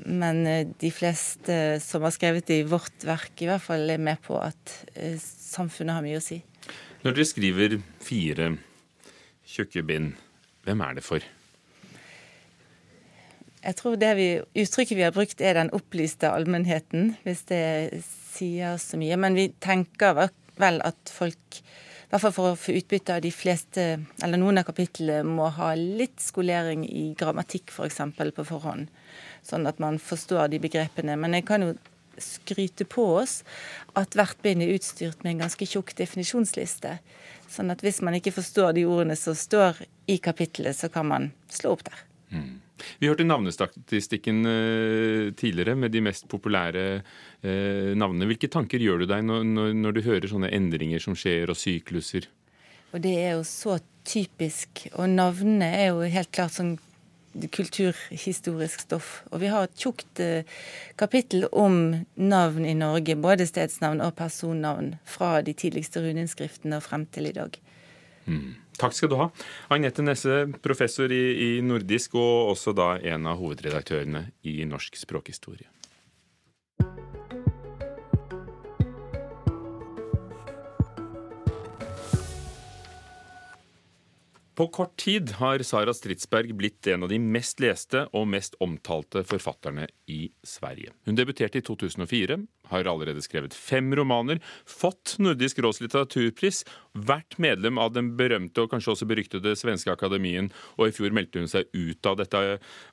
Men 0.00 0.44
de 0.80 0.88
fleste 0.92 1.54
som 1.84 2.04
har 2.04 2.12
skrevet 2.14 2.48
i 2.54 2.62
vårt 2.68 3.04
verk, 3.04 3.34
i 3.40 3.48
hvert 3.48 3.64
fall 3.64 3.90
er 3.92 4.00
med 4.00 4.20
på 4.24 4.38
at 4.40 4.72
samfunnet 5.20 5.96
har 5.96 6.04
mye 6.04 6.20
å 6.20 6.24
si. 6.24 6.38
Når 7.00 7.14
dere 7.16 7.24
skriver 7.24 7.74
fire 8.04 8.50
tjukke 9.48 9.80
bind, 9.88 10.10
hvem 10.66 10.82
er 10.84 10.98
det 10.98 11.04
for? 11.06 11.24
Jeg 13.60 13.76
tror 13.78 13.96
det 14.00 14.10
vi, 14.18 14.26
uttrykket 14.60 14.98
vi 14.98 15.06
har 15.06 15.14
brukt, 15.16 15.40
er 15.40 15.56
den 15.56 15.72
opplyste 15.76 16.28
allmennheten, 16.28 17.14
hvis 17.24 17.46
det 17.48 18.02
sier 18.04 18.76
så 18.80 19.00
mye. 19.00 19.16
Men 19.20 19.36
vi 19.36 19.48
tenker 19.64 20.28
vel 20.60 20.80
at 20.84 21.12
folk, 21.12 21.60
i 21.60 22.12
hvert 22.12 22.24
fall 22.26 22.34
for 22.36 22.52
å 22.52 22.60
få 22.60 22.76
utbytte 22.76 23.16
av 23.16 23.24
de 23.24 23.32
fleste, 23.32 23.86
eller 24.20 24.40
noen 24.40 24.60
av 24.60 24.68
kapitlene, 24.68 25.24
må 25.24 25.48
ha 25.56 25.72
litt 25.76 26.20
skolering 26.20 26.84
i 26.84 27.10
grammatikk 27.16 27.72
f.eks. 27.72 28.00
For 28.16 28.36
på 28.36 28.48
forhånd. 28.52 28.92
Sånn 29.40 29.64
at 29.68 29.80
man 29.80 29.96
forstår 29.96 30.52
de 30.52 30.60
begrepene. 30.60 31.16
Men 31.16 31.36
jeg 31.36 31.48
kan 31.48 31.64
jo 31.64 31.72
skryte 32.24 32.86
på 32.88 33.04
oss 33.20 33.40
at 33.98 34.16
hvert 34.18 34.38
bind 34.44 34.64
er 34.64 34.74
utstyrt 34.76 35.24
med 35.24 35.34
en 35.34 35.44
ganske 35.46 35.68
tjukk 35.68 35.92
definisjonsliste. 35.98 36.98
Sånn 37.50 37.72
at 37.74 37.82
hvis 37.82 38.00
man 38.06 38.16
ikke 38.18 38.34
forstår 38.36 38.76
de 38.76 38.86
ordene 38.86 39.16
som 39.18 39.36
står 39.36 39.82
i 40.10 40.20
kapittelet, 40.22 40.76
så 40.76 40.90
kan 40.92 41.08
man 41.10 41.30
slå 41.50 41.74
opp 41.76 41.86
der. 41.88 42.04
Mm. 42.30 42.60
Vi 43.00 43.08
hørte 43.10 43.26
navnestatistikken 43.26 44.44
uh, 44.46 45.32
tidligere 45.36 45.76
med 45.76 45.92
de 45.92 46.02
mest 46.04 46.28
populære 46.30 46.84
uh, 47.00 47.90
navnene. 47.98 48.28
Hvilke 48.30 48.48
tanker 48.52 48.80
gjør 48.80 49.02
du 49.02 49.10
deg 49.10 49.24
når, 49.26 49.44
når, 49.44 49.72
når, 49.82 49.96
du 49.96 50.04
hører 50.06 50.30
sånne 50.30 50.52
endringer 50.56 51.02
som 51.02 51.16
skjer, 51.18 51.50
og 51.52 51.58
sykluser? 51.60 52.30
Og 52.94 53.02
det 53.04 53.16
er 53.20 53.34
jo 53.36 53.44
så 53.46 53.78
typisk. 54.08 54.86
Og 54.96 55.10
navnene 55.12 55.68
er 55.76 55.90
jo 55.92 56.06
helt 56.10 56.32
klart 56.34 56.56
sånn 56.56 56.78
kulturhistorisk 57.32 58.86
stoff. 58.86 59.10
Og 59.30 59.42
vi 59.42 59.50
har 59.52 59.66
et 59.66 59.76
tjukt 59.78 60.22
eh, 60.22 60.48
kapittel 60.98 61.46
om 61.52 61.94
navn 62.16 62.66
i 62.66 62.74
Norge, 62.74 63.16
både 63.16 63.46
stedsnavn 63.48 64.02
og 64.04 64.16
personnavn, 64.18 64.96
fra 65.04 65.38
de 65.46 65.54
tidligste 65.54 66.02
runeinnskriftene 66.04 66.80
og 66.80 66.86
frem 66.86 67.06
til 67.14 67.30
i 67.30 67.36
dag. 67.36 67.60
Mm. 68.26 68.54
Takk 68.80 68.96
skal 68.96 69.10
du 69.12 69.18
ha. 69.20 69.28
Agnete 69.68 70.02
Nesse, 70.04 70.46
professor 70.64 71.12
i, 71.12 71.24
i 71.44 71.50
nordisk 71.64 72.16
og 72.16 72.54
også 72.54 72.72
da 72.76 72.94
en 73.12 73.28
av 73.28 73.36
hovedredaktørene 73.42 74.30
i 74.48 74.62
Norsk 74.68 74.96
språkhistorie. 74.96 75.68
På 84.60 84.66
kort 84.68 84.96
tid 84.96 85.30
har 85.30 85.62
Sara 85.64 85.94
Stridsberg 85.94 86.52
blitt 86.52 86.86
en 86.86 87.06
av 87.06 87.08
de 87.08 87.16
mest 87.16 87.62
leste 87.64 88.02
og 88.12 88.26
mest 88.28 88.58
omtalte 88.60 89.22
forfatterne 89.24 89.86
i 90.12 90.18
Sverige. 90.44 90.90
Hun 91.08 91.16
debuterte 91.16 91.62
i 91.62 91.64
2004, 91.64 92.36
har 92.68 92.90
allerede 92.92 93.22
skrevet 93.24 93.56
fem 93.56 93.88
romaner, 93.96 94.36
fått 94.68 95.14
Nordisk 95.16 95.62
råds 95.64 95.80
litteraturpris, 95.80 96.60
vært 96.92 97.38
medlem 97.40 97.80
av 97.80 97.94
den 97.94 98.10
berømte 98.18 98.66
og 98.66 98.74
kanskje 98.74 98.92
også 98.92 99.08
beryktede 99.08 99.54
svenske 99.56 99.94
akademien, 99.96 100.50
og 100.76 100.90
i 100.90 100.92
fjor 100.98 101.16
meldte 101.16 101.40
hun 101.40 101.48
seg 101.48 101.72
ut 101.72 102.10
av 102.10 102.18
dette 102.20 102.42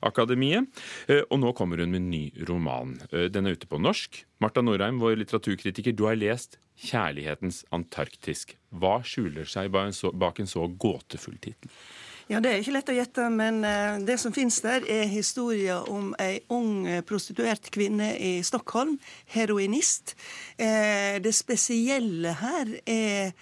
akademiet. 0.08 0.72
Eh, 1.04 1.20
og 1.28 1.42
nå 1.42 1.52
kommer 1.58 1.84
hun 1.84 1.92
med 1.92 2.00
en 2.00 2.08
ny 2.14 2.22
roman. 2.48 2.96
Eh, 3.12 3.28
den 3.28 3.44
er 3.44 3.60
ute 3.60 3.68
på 3.68 3.76
norsk. 3.76 4.22
Marta 4.40 4.64
Norheim, 4.64 5.04
vår 5.04 5.20
litteraturkritiker, 5.20 5.92
du 5.92 6.06
har 6.08 6.16
lest 6.16 6.56
'Kjærlighetens 6.78 7.64
Antarktisk'. 7.74 8.54
Hva 8.70 9.00
skjuler 9.02 9.48
seg 9.48 9.72
bak 9.72 10.38
en 10.38 10.46
så 10.46 10.66
gåtefull 10.68 11.38
tittel? 11.42 11.72
Ja, 12.28 12.40
Det 12.44 12.50
er 12.50 12.58
ikke 12.60 12.74
lett 12.74 12.90
å 12.92 12.96
gjette, 12.96 13.26
men 13.32 13.62
eh, 13.64 13.98
det 14.04 14.18
som 14.20 14.34
finnes 14.36 14.58
der, 14.60 14.84
er 14.84 15.06
historien 15.08 15.86
om 15.88 16.10
ei 16.20 16.42
ung 16.52 16.84
eh, 16.84 17.00
prostituert 17.00 17.70
kvinne 17.72 18.10
i 18.20 18.42
Stockholm, 18.44 18.98
heroinist. 19.32 20.12
Eh, 20.60 21.16
det 21.24 21.32
spesielle 21.32 22.34
her 22.42 22.74
er 22.84 23.32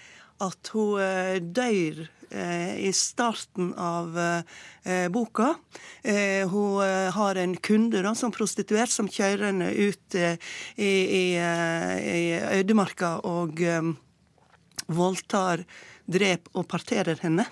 at 0.43 0.71
hun 0.73 1.51
dør 1.55 2.05
i 2.27 2.89
starten 2.91 3.69
av 3.79 4.17
boka. 5.15 5.53
Hun 6.51 7.13
har 7.15 7.39
en 7.39 7.53
kunde 7.63 8.01
da, 8.03 8.11
som 8.19 8.33
prostituert 8.35 8.91
som 8.91 9.07
kjører 9.07 9.45
henne 9.47 9.69
ut 9.71 10.17
i, 10.19 10.33
i, 10.75 11.21
i 11.39 12.25
ødemarka 12.59 13.13
og 13.23 13.63
voldtar, 14.91 15.63
dreper 16.07 16.59
og 16.59 16.67
parterer 16.71 17.19
henne. 17.23 17.47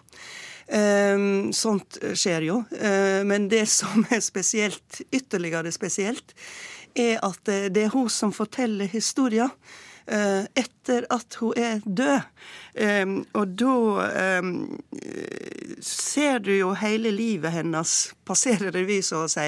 Um, 0.66 1.52
sånt 1.54 2.00
skjer 2.18 2.48
jo. 2.48 2.62
Uh, 2.74 3.22
men 3.28 3.50
det 3.52 3.68
som 3.70 4.06
er 4.10 4.24
spesielt, 4.26 5.02
ytterligere 5.14 5.72
spesielt, 5.76 6.34
er 6.96 7.20
at 7.28 7.52
eh, 7.52 7.68
det 7.76 7.82
er 7.86 7.92
hun 7.92 8.08
som 8.08 8.32
forteller 8.32 8.88
historien 8.88 9.52
etter 10.06 11.08
at 11.10 11.38
hun 11.42 11.58
er 11.58 11.80
død. 11.86 12.22
Og 13.34 13.54
da 13.58 13.76
ser 15.82 16.40
du 16.40 16.52
jo 16.56 16.74
hele 16.78 17.12
livet 17.12 17.54
hennes 17.54 17.94
passere 18.26 18.72
revy, 18.74 19.00
så 19.06 19.24
å 19.26 19.30
si. 19.32 19.48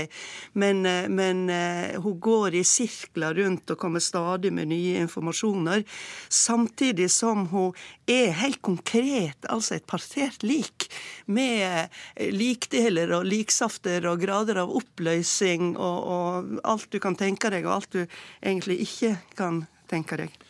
Men, 0.60 0.84
uh, 0.86 1.08
men 1.10 1.46
uh, 1.50 1.98
hun 2.04 2.18
går 2.22 2.58
i 2.60 2.64
sirkler 2.68 3.38
rundt 3.38 3.74
og 3.74 3.80
kommer 3.82 4.04
stadig 4.04 4.52
med 4.54 4.70
nye 4.72 5.02
informasjoner. 5.04 5.84
Samtidig 6.30 7.10
som 7.14 7.48
hun 7.52 7.74
er 8.10 8.36
helt 8.42 8.62
konkret, 8.66 9.48
altså 9.50 9.78
et 9.78 9.88
partert 9.90 10.46
lik, 10.46 10.90
med 11.26 11.90
likdeler 12.34 13.12
og 13.18 13.28
liksafter 13.28 14.06
og 14.10 14.22
grader 14.22 14.62
av 14.64 14.74
oppløsning 14.78 15.74
og, 15.76 15.98
og 16.08 16.62
alt 16.68 16.92
du 16.94 17.02
kan 17.04 17.18
tenke 17.20 17.52
deg, 17.54 17.68
og 17.68 17.80
alt 17.80 17.98
du 17.98 18.04
egentlig 18.42 18.82
ikke 18.86 19.18
kan 19.40 19.66
tenke 19.92 20.20
deg. 20.20 20.47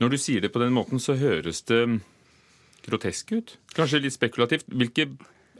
Når 0.00 0.14
du 0.14 0.18
sier 0.20 0.40
det 0.40 0.52
på 0.54 0.62
den 0.62 0.72
måten, 0.72 1.00
så 1.02 1.18
høres 1.20 1.62
det 1.68 1.82
grotesk 2.86 3.34
ut. 3.36 3.58
Kanskje 3.76 4.00
litt 4.06 4.16
spekulativt. 4.16 4.68
Hvilke 4.72 5.10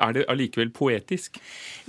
er 0.01 0.15
det 0.17 0.25
allikevel 0.33 0.71
poetisk? 0.73 1.37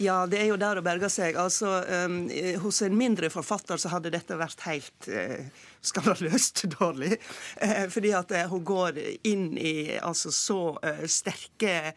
Ja, 0.01 0.25
det 0.27 0.41
er 0.41 0.49
jo 0.49 0.57
der 0.59 0.81
å 0.81 0.83
berge 0.83 1.07
seg. 1.11 1.37
Altså, 1.39 1.77
um, 1.87 2.25
Hos 2.63 2.81
en 2.83 2.97
mindre 2.99 3.31
forfatter 3.31 3.79
så 3.79 3.93
hadde 3.93 4.11
dette 4.11 4.35
vært 4.39 4.65
helt 4.67 5.07
uh, 5.07 5.47
skandaløst 5.85 6.65
dårlig. 6.75 7.15
Uh, 7.61 7.87
fordi 7.93 8.13
at 8.17 8.35
uh, 8.35 8.43
hun 8.51 8.65
går 8.67 8.99
inn 9.27 9.47
i 9.55 9.95
altså, 10.01 10.33
så 10.35 10.59
sterke 11.07 11.93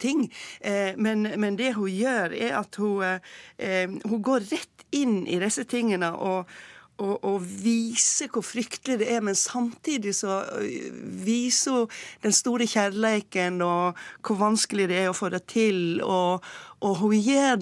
ting. 0.00 0.26
Men, 0.96 1.26
men, 1.40 1.56
det 1.58 1.72
hun 1.76 1.90
gjør, 1.90 2.32
er 2.34 2.54
at 2.58 2.76
hun, 2.80 3.20
hun 3.58 4.22
går 4.24 4.46
rett 4.50 4.84
inn 4.94 5.22
i 5.26 5.38
disse 5.42 5.64
tingene. 5.68 6.10
og 6.14 6.50
å, 6.98 7.14
å, 7.22 7.34
vise 7.38 8.28
hvor 8.32 8.44
fryktelig 8.46 8.98
det 9.02 9.08
er, 9.14 9.22
men 9.24 9.36
samtidig 9.38 10.14
så 10.18 10.40
øh, 10.58 10.88
viser 11.24 11.82
hun 11.82 11.92
den 12.24 12.34
store 12.34 12.66
kjærleiken 12.68 13.62
og 13.64 13.98
hvor 14.26 14.40
vanskelig 14.40 14.88
det 14.90 15.02
er 15.02 15.12
å 15.12 15.16
få 15.16 15.30
det 15.34 15.44
til. 15.50 16.02
Og, 16.04 16.44
og 16.84 16.96
hun 17.02 17.14
gjør 17.18 17.56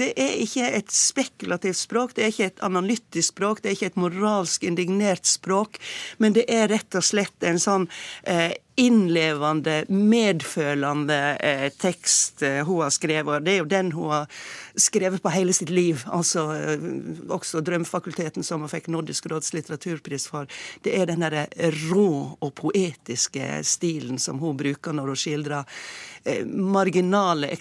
det 0.00 0.10
er 0.16 0.38
ikke 0.42 0.66
et 0.78 0.92
spekulativt 0.92 1.78
språk, 1.80 2.14
det 2.16 2.24
er 2.24 2.32
ikke 2.32 2.48
et 2.50 2.64
analytisk 2.64 3.34
språk, 3.34 3.62
det 3.62 3.70
er 3.70 3.78
ikke 3.78 3.90
et 3.92 4.00
moralsk 4.00 4.64
indignert 4.68 5.28
språk, 5.28 5.80
men 6.18 6.36
det 6.36 6.46
er 6.52 6.68
rett 6.72 6.98
og 6.98 7.06
slett 7.06 7.48
en 7.48 7.60
sånn 7.60 7.88
eh, 8.28 8.52
innlevende, 8.80 9.84
medfølende 9.88 11.36
eh, 11.36 11.66
tekst 11.80 12.42
eh, 12.42 12.62
hun 12.66 12.80
har 12.84 12.92
skrevet. 12.94 13.34
og 13.34 13.44
Det 13.44 13.52
er 13.52 13.58
jo 13.58 13.68
den 13.68 13.90
hun 13.92 14.12
har 14.14 14.44
skrevet 14.80 15.22
på 15.22 15.32
hele 15.34 15.52
sitt 15.52 15.68
liv. 15.68 16.04
altså 16.06 16.46
eh, 16.56 16.86
Også 17.28 17.60
Drømfakulteten, 17.60 18.46
som 18.46 18.64
hun 18.64 18.72
fikk 18.72 18.88
Nordisk 18.88 19.28
råds 19.28 19.52
litteraturpris 19.52 20.28
for. 20.32 20.48
Det 20.84 20.94
er 20.96 21.10
den 21.10 21.20
derre 21.26 21.44
rå 21.90 22.38
og 22.40 22.54
poetiske 22.56 23.60
stilen 23.68 24.18
som 24.18 24.40
hun 24.40 24.56
bruker 24.56 24.96
når 24.96 25.12
hun 25.12 25.22
skildrer 25.26 25.84
eh, 26.24 26.46
marginale 26.46 27.52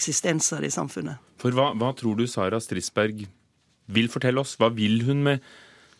eksistenser 0.50 0.66
i 0.66 0.72
samfunnet. 0.72 1.20
For 1.40 1.54
hva, 1.54 1.74
hva 1.76 1.94
tror 1.96 2.18
du 2.18 2.28
Sara 2.28 2.60
Strisberg 2.60 3.28
vil 3.88 4.10
fortelle 4.10 4.40
oss? 4.40 4.58
Hva 4.58 4.70
vil 4.74 5.04
hun 5.06 5.24
med, 5.24 5.40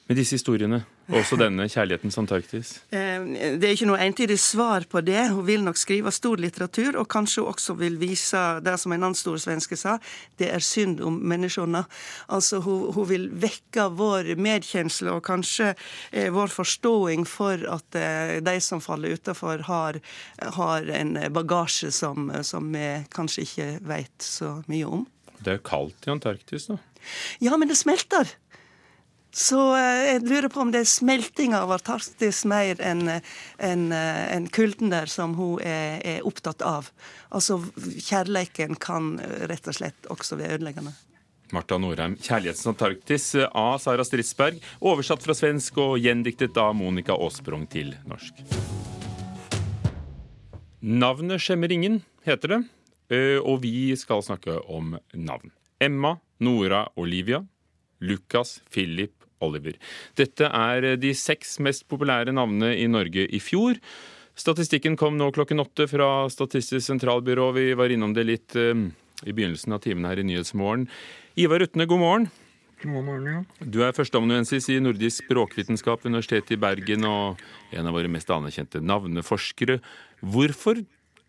med 0.08 0.18
disse 0.18 0.36
historiene? 0.38 0.86
Også 1.10 1.38
denne 1.40 1.66
'Kjærlighetens 1.66 2.18
Antarktis'? 2.22 2.76
Eh, 2.94 3.58
det 3.58 3.66
er 3.66 3.74
ikke 3.74 3.88
noe 3.90 4.02
entydig 4.04 4.38
svar 4.40 4.86
på 4.90 5.02
det. 5.02 5.30
Hun 5.34 5.46
vil 5.48 5.64
nok 5.66 5.78
skrive 5.78 6.12
stor 6.14 6.38
litteratur, 6.38 7.00
og 7.02 7.08
kanskje 7.10 7.42
hun 7.42 7.54
også 7.54 7.74
vil 7.80 7.98
vise 7.98 8.38
det 8.62 8.76
som 8.80 8.94
en 8.94 9.04
annen 9.04 9.18
stor 9.18 9.40
svenske 9.42 9.78
sa, 9.78 9.98
det 10.38 10.52
er 10.54 10.62
synd 10.62 11.02
om 11.02 11.18
menneskene. 11.18 11.84
Altså, 12.30 12.60
hun, 12.62 12.94
hun, 12.94 13.08
vil 13.10 13.30
vekke 13.34 13.88
vår 13.98 14.36
medkjensle 14.38 15.16
og 15.16 15.24
kanskje 15.26 15.74
eh, 16.12 16.30
vår 16.30 16.54
forståing 16.54 17.26
for 17.26 17.58
at 17.58 17.98
eh, 17.98 18.38
de 18.46 18.58
som 18.62 18.82
faller 18.82 19.18
utafor, 19.18 19.66
har, 19.66 19.98
har, 20.60 20.90
en 20.94 21.18
bagasje 21.34 21.92
som, 21.92 22.30
som 22.44 22.70
vi 22.74 22.86
kanskje 23.10 23.48
ikke 23.48 23.70
veit 23.82 24.22
så 24.22 24.60
mye 24.70 24.86
om. 24.86 25.08
Det 25.40 25.56
er 25.56 25.66
kaldt 25.66 26.06
i 26.06 26.14
Antarktis, 26.14 26.68
da? 26.70 26.78
Ja, 27.42 27.58
men 27.58 27.70
det 27.70 27.80
smelter. 27.80 28.30
Så 29.32 29.60
eh, 29.78 30.06
jeg 30.14 30.24
lurer 30.26 30.50
på 30.50 30.64
om 30.64 30.72
det 30.74 30.84
er 30.84 30.90
smeltinga 30.90 31.62
av 31.66 31.76
Antarktis 31.76 32.42
mer 32.50 32.80
enn 32.82 33.06
en, 33.10 33.84
en 33.94 34.48
kulden 34.50 34.90
der 34.94 35.12
som 35.12 35.36
hun 35.38 35.62
er, 35.62 36.00
er, 36.02 36.24
opptatt 36.26 36.66
av. 36.66 36.90
Altså 37.30 37.60
kjærleiken 37.78 38.80
kan 38.82 39.18
rett 39.52 39.70
og 39.70 39.78
slett 39.78 40.10
også 40.10 40.40
være 40.40 40.58
ødeleggende. 40.58 40.96
Marta 41.52 41.78
Norheim, 41.82 42.16
'Kjærlighetens 42.16 42.68
Antarktis' 42.70 43.48
av 43.48 43.80
Sara 43.82 44.04
Stridsberg, 44.06 44.60
oversatt 44.86 45.24
fra 45.26 45.34
svensk 45.34 45.80
og 45.82 45.96
gjendiktet 45.98 46.58
av 46.62 46.76
Monica 46.78 47.16
Aasprong 47.18 47.66
til 47.70 47.96
norsk. 48.10 48.44
Navnet 50.80 51.42
skjemmer 51.42 51.74
ingen, 51.74 52.02
heter 52.24 52.54
det, 52.54 52.60
eh, 53.10 53.40
og 53.42 53.64
vi 53.66 53.96
skal 53.98 54.22
snakke 54.22 54.60
om 54.70 54.94
navn. 55.14 55.52
Emma, 55.80 56.20
Nora, 56.40 56.86
Olivia, 56.96 57.42
Lukas, 58.00 58.62
Philip, 58.70 59.19
Oliver. 59.46 59.78
Dette 60.20 60.48
er 60.48 60.96
de 61.00 61.14
seks 61.18 61.58
mest 61.64 61.88
populære 61.92 62.34
navnene 62.36 62.74
i 62.78 62.88
Norge 62.92 63.26
i 63.26 63.42
fjor. 63.44 63.80
Statistikken 64.40 64.96
kom 65.00 65.18
nå 65.20 65.32
klokken 65.36 65.60
åtte 65.60 65.88
fra 65.92 66.30
Statistisk 66.32 66.86
sentralbyrå. 66.86 67.50
Vi 67.58 67.72
var 67.80 67.92
innom 67.92 68.14
det 68.16 68.28
litt 68.28 68.56
uh, 68.56 68.76
i 69.26 69.34
begynnelsen 69.36 69.76
av 69.76 69.82
timen 69.84 70.08
her 70.08 70.22
i 70.22 70.28
Nyhetsmorgen. 70.28 70.88
Ivar 71.40 71.66
Utne, 71.66 71.88
god 71.90 72.00
morgen. 72.00 72.30
God 72.80 73.04
morgen, 73.04 73.26
ja. 73.28 73.42
Du 73.60 73.82
er 73.84 73.96
førsteamanuensis 73.96 74.70
i 74.72 74.78
nordisk 74.80 75.26
språkvitenskap 75.26 76.06
ved 76.06 76.14
Universitetet 76.14 76.56
i 76.56 76.62
Bergen 76.62 77.04
og 77.10 77.42
en 77.76 77.90
av 77.90 77.98
våre 77.98 78.12
mest 78.12 78.32
anerkjente 78.32 78.80
navneforskere. 78.80 79.82
Hvorfor 80.24 80.80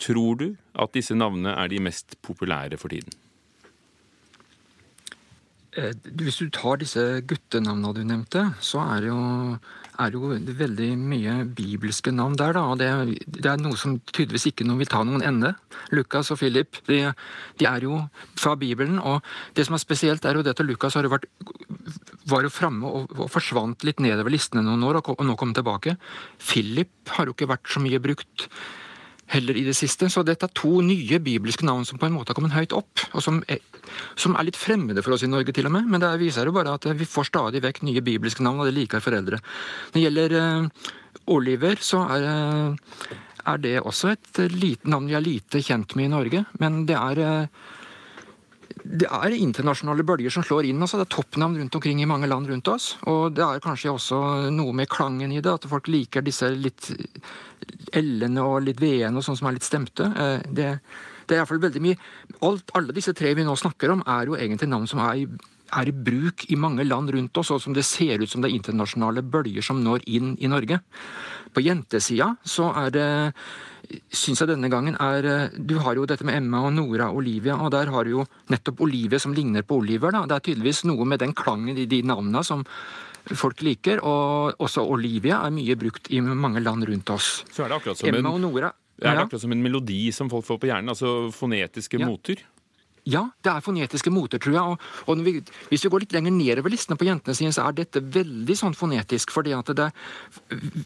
tror 0.00 0.38
du 0.38 0.46
at 0.78 0.94
disse 0.94 1.16
navnene 1.18 1.56
er 1.58 1.72
de 1.72 1.82
mest 1.82 2.14
populære 2.22 2.78
for 2.78 2.94
tiden? 2.94 3.18
Eh, 5.78 5.92
hvis 6.18 6.40
du 6.40 6.48
tar 6.50 6.80
disse 6.80 7.02
guttenavnene 7.30 7.92
du 7.94 8.00
nevnte, 8.02 8.42
så 8.58 8.80
er 8.82 9.04
det 9.04 9.10
jo, 9.12 9.20
er 10.02 10.16
jo 10.16 10.32
veldig 10.58 10.88
mye 10.98 11.34
bibelske 11.46 12.10
navn 12.10 12.34
der. 12.40 12.56
da, 12.56 12.64
og 12.72 12.80
det, 12.80 12.88
det, 13.26 13.46
er 13.46 13.60
noe 13.62 13.78
som 13.78 14.00
tydeligvis 14.10 14.48
ikke 14.50 14.66
noen 14.66 14.80
vil 14.82 14.90
ta 14.90 15.04
noen 15.06 15.22
ende. 15.22 15.52
Lukas 15.94 16.32
og 16.34 16.40
Philip 16.42 16.80
de, 16.88 16.98
de, 17.60 17.68
er 17.70 17.86
jo 17.86 18.00
fra 18.34 18.56
Bibelen. 18.58 18.98
og 18.98 19.22
Det 19.54 19.68
som 19.68 19.78
er 19.78 19.84
spesielt, 19.84 20.26
er 20.26 20.40
jo 20.40 20.42
det 20.42 20.56
at 20.56 20.64
Lukas 20.66 20.98
har 20.98 21.06
vært, 21.06 21.30
var 22.26 22.42
jo 22.42 22.50
framme 22.50 22.90
og, 22.90 23.14
og, 23.14 23.28
forsvant 23.30 23.86
litt 23.86 24.02
nedover 24.02 24.34
listene 24.34 24.66
noen 24.66 24.82
år, 24.90 24.98
og, 25.04 25.14
og 25.20 25.26
nå 25.28 25.38
kom 25.38 25.54
tilbake. 25.54 25.94
Philip 26.42 27.14
har 27.14 27.30
jo 27.30 27.38
ikke 27.38 27.52
vært 27.54 27.70
så 27.70 27.82
mye 27.84 28.02
brukt 28.02 28.48
heller 29.30 29.56
i 29.56 29.64
det 29.66 29.76
siste. 29.78 30.08
Så 30.12 30.24
dette 30.26 30.48
er 30.48 30.56
to 30.56 30.80
nye 30.84 31.20
bibelske 31.22 31.66
navn 31.66 31.86
som 31.88 32.00
på 32.00 32.08
en 32.08 32.16
måte 32.16 32.32
har 32.32 32.38
kommet 32.38 32.56
høyt 32.56 32.74
opp, 32.76 33.04
og 33.14 33.24
som 33.24 33.40
er, 33.50 33.62
som 34.18 34.36
er 34.36 34.48
litt 34.48 34.58
fremmede 34.58 35.04
for 35.06 35.16
oss 35.16 35.24
i 35.26 35.30
Norge, 35.30 35.54
til 35.56 35.68
og 35.70 35.74
med. 35.76 35.88
Men 35.90 36.02
det 36.02 36.12
viser 36.22 36.48
jo 36.48 36.54
bare 36.56 36.76
at 36.78 36.88
vi 36.98 37.08
får 37.08 37.30
stadig 37.30 37.62
vekk 37.64 37.82
nye 37.88 38.04
bibelske 38.04 38.44
navn, 38.46 38.62
og 38.62 38.70
det 38.70 38.76
liker 38.78 39.04
foreldre. 39.04 39.40
Når 39.90 39.98
det 39.98 40.06
gjelder 40.06 40.36
uh, 40.38 40.86
Oliver, 41.34 41.82
så 41.84 42.04
er, 42.16 42.28
uh, 42.28 43.12
er, 43.44 43.60
det 43.62 43.76
også 43.80 44.14
et 44.14 44.42
lite 44.54 44.90
navn 44.90 45.10
vi 45.10 45.18
er 45.18 45.26
lite 45.26 45.62
kjent 45.64 45.96
med 45.98 46.10
i 46.10 46.14
Norge. 46.14 46.44
Men 46.62 46.82
det 46.90 46.98
er 46.98 47.22
uh, 47.24 47.68
det 48.84 49.08
er 49.10 49.36
internasjonale 49.36 50.04
bølger 50.06 50.32
som 50.32 50.44
slår 50.46 50.68
inn. 50.70 50.80
Altså. 50.82 51.00
Det 51.00 51.06
er 51.08 51.14
toppnavn 51.16 51.58
rundt 51.60 51.76
omkring 51.76 52.02
i 52.02 52.08
mange 52.08 52.28
land 52.30 52.48
rundt 52.50 52.68
oss. 52.72 52.94
Og 53.10 53.34
det 53.36 53.44
er 53.44 53.62
kanskje 53.64 53.92
også 53.92 54.20
noe 54.54 54.74
med 54.76 54.90
klangen 54.92 55.32
i 55.32 55.42
det, 55.42 55.52
at 55.52 55.68
folk 55.70 55.90
liker 55.90 56.24
disse 56.26 56.48
litt 56.54 56.90
l-ene 57.96 58.42
og 58.44 58.64
litt 58.64 58.80
v-ene 58.80 59.20
og 59.20 59.26
sånn 59.26 59.38
som 59.38 59.50
er 59.50 59.56
litt 59.58 59.66
stemte. 59.66 60.08
Eh, 60.10 60.44
det, 60.48 60.68
det 61.26 61.36
er 61.36 61.42
iallfall 61.42 61.62
veldig 61.62 61.82
mye 61.84 61.98
Alt, 62.46 62.72
Alle 62.78 62.94
disse 62.96 63.14
tre 63.16 63.34
vi 63.36 63.46
nå 63.46 63.56
snakker 63.58 63.92
om, 63.92 64.04
er 64.08 64.30
jo 64.30 64.38
egentlig 64.38 64.70
navn 64.70 64.88
som 64.90 65.02
er 65.04 65.22
i, 65.22 65.26
er 65.76 65.90
i 65.90 65.94
bruk 65.94 66.46
i 66.48 66.58
mange 66.58 66.86
land 66.86 67.12
rundt 67.14 67.40
oss, 67.42 67.52
og 67.54 67.60
som 67.62 67.76
det 67.76 67.84
ser 67.86 68.22
ut 68.22 68.30
som 68.30 68.42
det 68.42 68.50
er 68.50 68.58
internasjonale 68.58 69.24
bølger 69.26 69.64
som 69.64 69.82
når 69.84 70.06
inn 70.08 70.36
i 70.40 70.50
Norge. 70.50 70.80
På 71.52 71.62
jentesida 71.64 72.32
så 72.46 72.70
er 72.84 72.94
det 72.94 73.10
syns 74.12 74.42
jeg 74.42 74.50
denne 74.50 74.70
gangen 74.72 74.96
er 75.02 75.26
eh, 75.26 75.58
Du 75.58 75.78
har 75.82 75.98
jo 75.98 76.06
dette 76.08 76.26
med 76.26 76.38
Emma 76.38 76.62
og 76.66 76.74
Nora 76.76 77.10
og 77.10 77.22
Olivia, 77.22 77.56
og 77.58 77.72
der 77.74 77.90
har 77.92 78.06
du 78.06 78.16
jo 78.18 78.26
nettopp 78.52 78.82
Olivia 78.86 79.18
som 79.22 79.34
ligner 79.36 79.66
på 79.66 79.80
Oliver. 79.82 80.12
da. 80.14 80.24
Det 80.26 80.36
er 80.36 80.46
tydeligvis 80.50 80.84
noe 80.88 81.06
med 81.06 81.22
den 81.22 81.34
klangen 81.36 81.78
i 81.78 81.88
de 81.90 82.02
navnene 82.06 82.44
som 82.46 82.64
folk 83.36 83.60
liker, 83.62 84.00
og 84.06 84.60
også 84.62 84.82
Olivia 84.88 85.42
er 85.44 85.52
mye 85.54 85.76
brukt 85.78 86.08
i 86.10 86.20
mange 86.20 86.62
land 86.64 86.86
rundt 86.88 87.10
oss. 87.12 87.42
Så 87.52 87.64
er 87.64 87.72
det 87.72 87.80
akkurat 87.80 88.00
som 88.00 88.08
Emma 88.08 88.28
en... 88.28 88.34
og 88.34 88.40
Nora 88.46 88.72
er 89.00 89.16
det 89.16 89.24
akkurat 89.24 89.44
som 89.44 89.52
en 89.54 89.62
melodi 89.64 90.00
som 90.12 90.30
folk 90.32 90.44
får 90.44 90.58
på 90.60 90.68
hjernen? 90.68 90.92
Altså 90.92 91.30
fonetiske 91.32 92.00
ja. 92.00 92.08
moter? 92.08 92.42
Ja, 93.08 93.22
det 93.40 93.48
er 93.52 93.62
fonetiske 93.64 94.10
moter, 94.12 94.40
tror 94.42 94.54
jeg. 94.54 94.62
Og, 94.74 95.12
og 95.12 95.22
vi, 95.24 95.38
hvis 95.70 95.84
vi 95.86 95.90
går 95.92 96.04
litt 96.04 96.14
lenger 96.16 96.34
nedover 96.34 96.72
listene 96.72 96.98
på 97.00 97.06
jentene 97.08 97.36
sine, 97.36 97.52
så 97.56 97.64
er 97.64 97.78
dette 97.78 98.02
veldig 98.02 98.56
sånn 98.58 98.76
fonetisk. 98.76 99.32
fordi 99.32 99.54
at 99.56 99.72
det, 99.76 99.90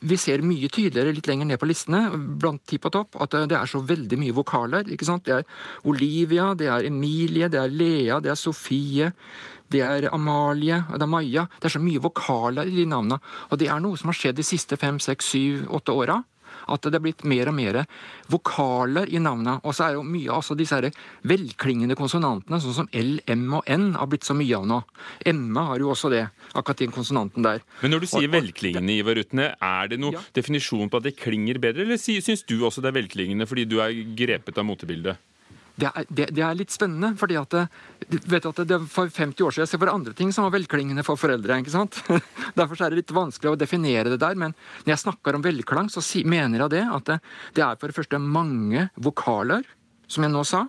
Vi 0.01 0.17
ser 0.17 0.45
mye 0.47 0.69
tydeligere 0.69 1.15
litt 1.15 1.27
lenger 1.27 1.51
ned 1.51 1.61
på 1.61 1.69
listene, 1.71 2.07
blant 2.15 2.63
ti 2.67 2.79
på 2.79 2.93
topp, 2.95 3.19
at 3.21 3.35
det, 3.49 3.59
er 3.59 3.67
så 3.67 3.83
veldig 3.83 4.19
mye 4.21 4.37
vokaler. 4.37 4.87
ikke 4.91 5.09
sant? 5.09 5.25
Det 5.25 5.41
er 5.41 5.45
Olivia, 5.85 6.55
det 6.55 6.71
er 6.71 6.87
Emilie, 6.87 7.49
det 7.49 7.61
er 7.61 7.75
Lea, 7.75 8.21
det 8.21 8.31
er 8.31 8.39
Sofie. 8.39 9.11
Det 9.73 9.81
er 9.81 10.11
Amalie, 10.13 10.85
det 10.93 11.03
er 11.03 11.11
Maja. 11.11 11.49
Det 11.59 11.67
er 11.67 11.79
så 11.79 11.83
mye 11.83 12.03
vokaler 12.03 12.69
i 12.69 12.77
de 12.77 12.87
navnene. 12.87 13.19
Og 13.51 13.59
det 13.59 13.73
er 13.73 13.81
noe 13.83 13.99
som 13.99 14.13
har 14.13 14.19
skjedd 14.19 14.39
de 14.39 14.47
siste 14.47 14.77
fem, 14.79 15.01
seks, 15.03 15.33
syv, 15.35 15.67
åtte 15.73 15.97
åra 15.97 16.21
at 16.71 16.87
det 16.89 16.99
er 16.99 17.05
blitt 17.05 17.25
mer 17.29 17.51
og 17.51 17.57
mer 17.57 17.81
vokaler 18.33 19.11
i 19.13 19.21
navnet. 19.23 19.65
Og 19.65 19.77
så 19.77 19.89
er 19.89 19.99
jo 19.99 20.05
mye 20.07 20.33
altså 20.35 20.57
disse 20.59 20.79
her 20.79 20.89
velklingende 21.29 21.97
konsonantene, 21.99 22.61
sånn 22.63 22.79
som 22.81 22.91
L, 22.97 23.19
M 23.31 23.47
og 23.61 23.69
N, 23.71 23.93
har 23.99 24.11
blitt 24.11 24.27
så 24.27 24.37
mye 24.37 24.59
av 24.59 24.69
nå. 24.71 24.81
Emma 25.27 25.69
har 25.73 25.85
jo 25.85 25.93
også 25.95 26.13
det, 26.13 26.25
akkurat 26.55 26.85
den 26.85 26.95
konsonanten 26.95 27.47
der. 27.47 27.65
Men 27.83 27.95
når 27.95 28.05
du 28.05 28.11
sier 28.15 28.29
og, 28.29 28.37
velklingende, 28.37 28.99
Ivar 28.99 29.21
Utne, 29.21 29.53
er 29.59 29.93
det 29.93 30.01
noen 30.03 30.19
ja. 30.19 30.25
definisjon 30.37 30.91
på 30.93 31.01
at 31.01 31.09
det 31.09 31.17
klinger 31.21 31.61
bedre, 31.63 31.87
eller 31.87 32.01
syns 32.01 32.47
du 32.49 32.59
også 32.63 32.85
det 32.85 32.93
er 32.93 33.01
velklingende 33.03 33.49
fordi 33.49 33.69
du 33.69 33.81
er 33.85 33.95
grepet 34.17 34.59
av 34.61 34.69
motebildet? 34.69 35.21
Det 35.75 35.89
er, 35.89 36.07
det, 36.07 36.29
det 36.37 36.43
er, 36.47 36.55
litt 36.55 36.71
spennende, 36.71 37.17
fordi 37.19 37.35
at, 37.41 37.55
vet 38.31 38.45
at 38.47 38.61
det, 38.69 38.79
for 38.91 39.11
50 39.11 39.43
år 39.43 39.57
siden 39.57 39.71
så 39.71 39.81
var 39.81 39.91
det 39.91 39.95
andre 39.97 40.13
ting 40.15 40.31
som 40.35 40.47
var 40.47 40.55
velklingende 40.55 41.03
for 41.07 41.19
foreldre. 41.19 41.57
ikke 41.59 41.75
sant? 41.75 41.99
Derfor 42.59 42.79
er 42.79 42.95
det 42.95 43.01
litt 43.01 43.15
vanskelig 43.15 43.55
å 43.55 43.59
definere 43.59 44.13
det 44.13 44.21
der. 44.23 44.39
Men 44.39 44.55
når 44.85 44.95
jeg 44.95 45.03
snakker 45.03 45.35
om 45.35 45.43
velklang, 45.43 45.91
så 45.91 46.05
si, 46.05 46.23
mener 46.23 46.63
jeg 46.63 46.77
det 46.77 46.85
at 46.87 47.11
det, 47.11 47.19
det 47.59 47.67
er 47.67 47.81
for 47.81 47.91
det 47.91 47.99
første 47.99 48.23
mange 48.23 48.89
vokaler, 48.95 49.67
som 50.07 50.27
jeg 50.27 50.35
nå 50.37 50.47
sa. 50.47 50.63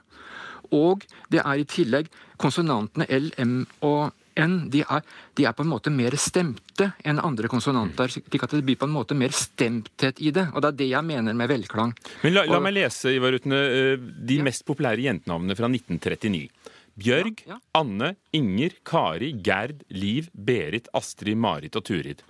Og 0.73 1.05
det 1.29 1.43
er 1.43 1.61
i 1.61 1.69
tillegg 1.69 2.09
konsonantene 2.41 3.05
L, 3.13 3.29
M 3.41 3.59
og 3.85 4.09
N 4.35 4.69
de 4.71 4.83
er, 4.83 5.03
de 5.37 5.45
er, 5.47 5.53
på 5.55 5.63
en 5.63 5.71
måte 5.71 5.91
mer 5.93 6.15
stemte 6.19 6.89
enn 7.07 7.21
andre 7.23 7.47
konsonanter. 7.51 8.11
slik 8.11 8.43
at 8.43 8.51
Det 8.51 8.63
blir 8.65 8.75
på 8.79 8.87
en 8.87 8.95
måte 8.95 9.15
mer 9.15 9.31
stemthet 9.31 10.19
i 10.19 10.31
det. 10.35 10.49
og 10.53 10.61
Det 10.61 10.67
er 10.67 10.79
det 10.83 10.89
jeg 10.89 11.03
mener 11.03 11.33
med 11.33 11.49
velklang. 11.49 11.95
Men 12.23 12.33
La, 12.33 12.45
la 12.45 12.59
meg 12.59 12.75
lese 12.75 13.15
Ivar 13.15 13.37
Utne, 13.37 13.55
eh, 13.55 13.97
de 13.97 14.39
ja. 14.39 14.43
mest 14.43 14.65
populære 14.65 15.07
jentenavnene 15.07 15.55
fra 15.55 15.69
1939. 15.71 16.49
Bjørg, 16.95 17.43
ja, 17.45 17.55
ja. 17.55 17.59
Anne, 17.75 18.15
Inger, 18.31 18.75
Kari, 18.83 19.33
Gerd, 19.43 19.83
Liv, 19.89 20.29
Berit, 20.33 20.87
Astrid, 20.93 21.37
Marit 21.37 21.75
og 21.75 21.83
Turid. 21.83 22.23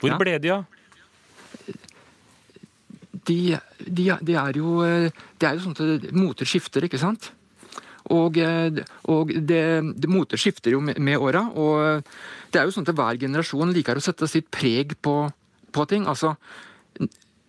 Hvor 0.00 0.18
ble 0.20 0.36
de 0.38 0.52
av? 0.54 0.66
De, 3.26 3.56
de, 3.80 4.04
de, 4.22 4.34
er 4.38 4.58
jo 4.60 4.82
eh, 4.86 5.08
Det 5.40 5.48
er 5.48 5.56
jo 5.56 5.64
sånn 5.64 5.74
at 5.74 6.12
moter 6.14 6.46
skifter, 6.46 6.84
ikke 6.86 7.00
sant? 7.00 7.32
Og, 8.14 8.38
eh, 8.38 8.82
og 9.10 9.32
det, 9.34 9.62
det 9.98 10.10
moter 10.10 10.40
skifter 10.40 10.76
jo 10.76 10.82
med 10.84 11.16
åra. 11.16 11.46
Og 11.58 12.04
det 12.52 12.60
er 12.60 12.68
jo 12.68 12.74
sånn 12.76 12.86
at 12.86 12.94
hver 12.96 13.18
generasjon 13.20 13.74
liker 13.74 13.98
å 13.98 14.04
sette 14.04 14.28
sitt 14.30 14.50
preg 14.54 14.94
på, 15.02 15.18
på 15.74 15.86
ting. 15.90 16.06
Altså, 16.06 16.36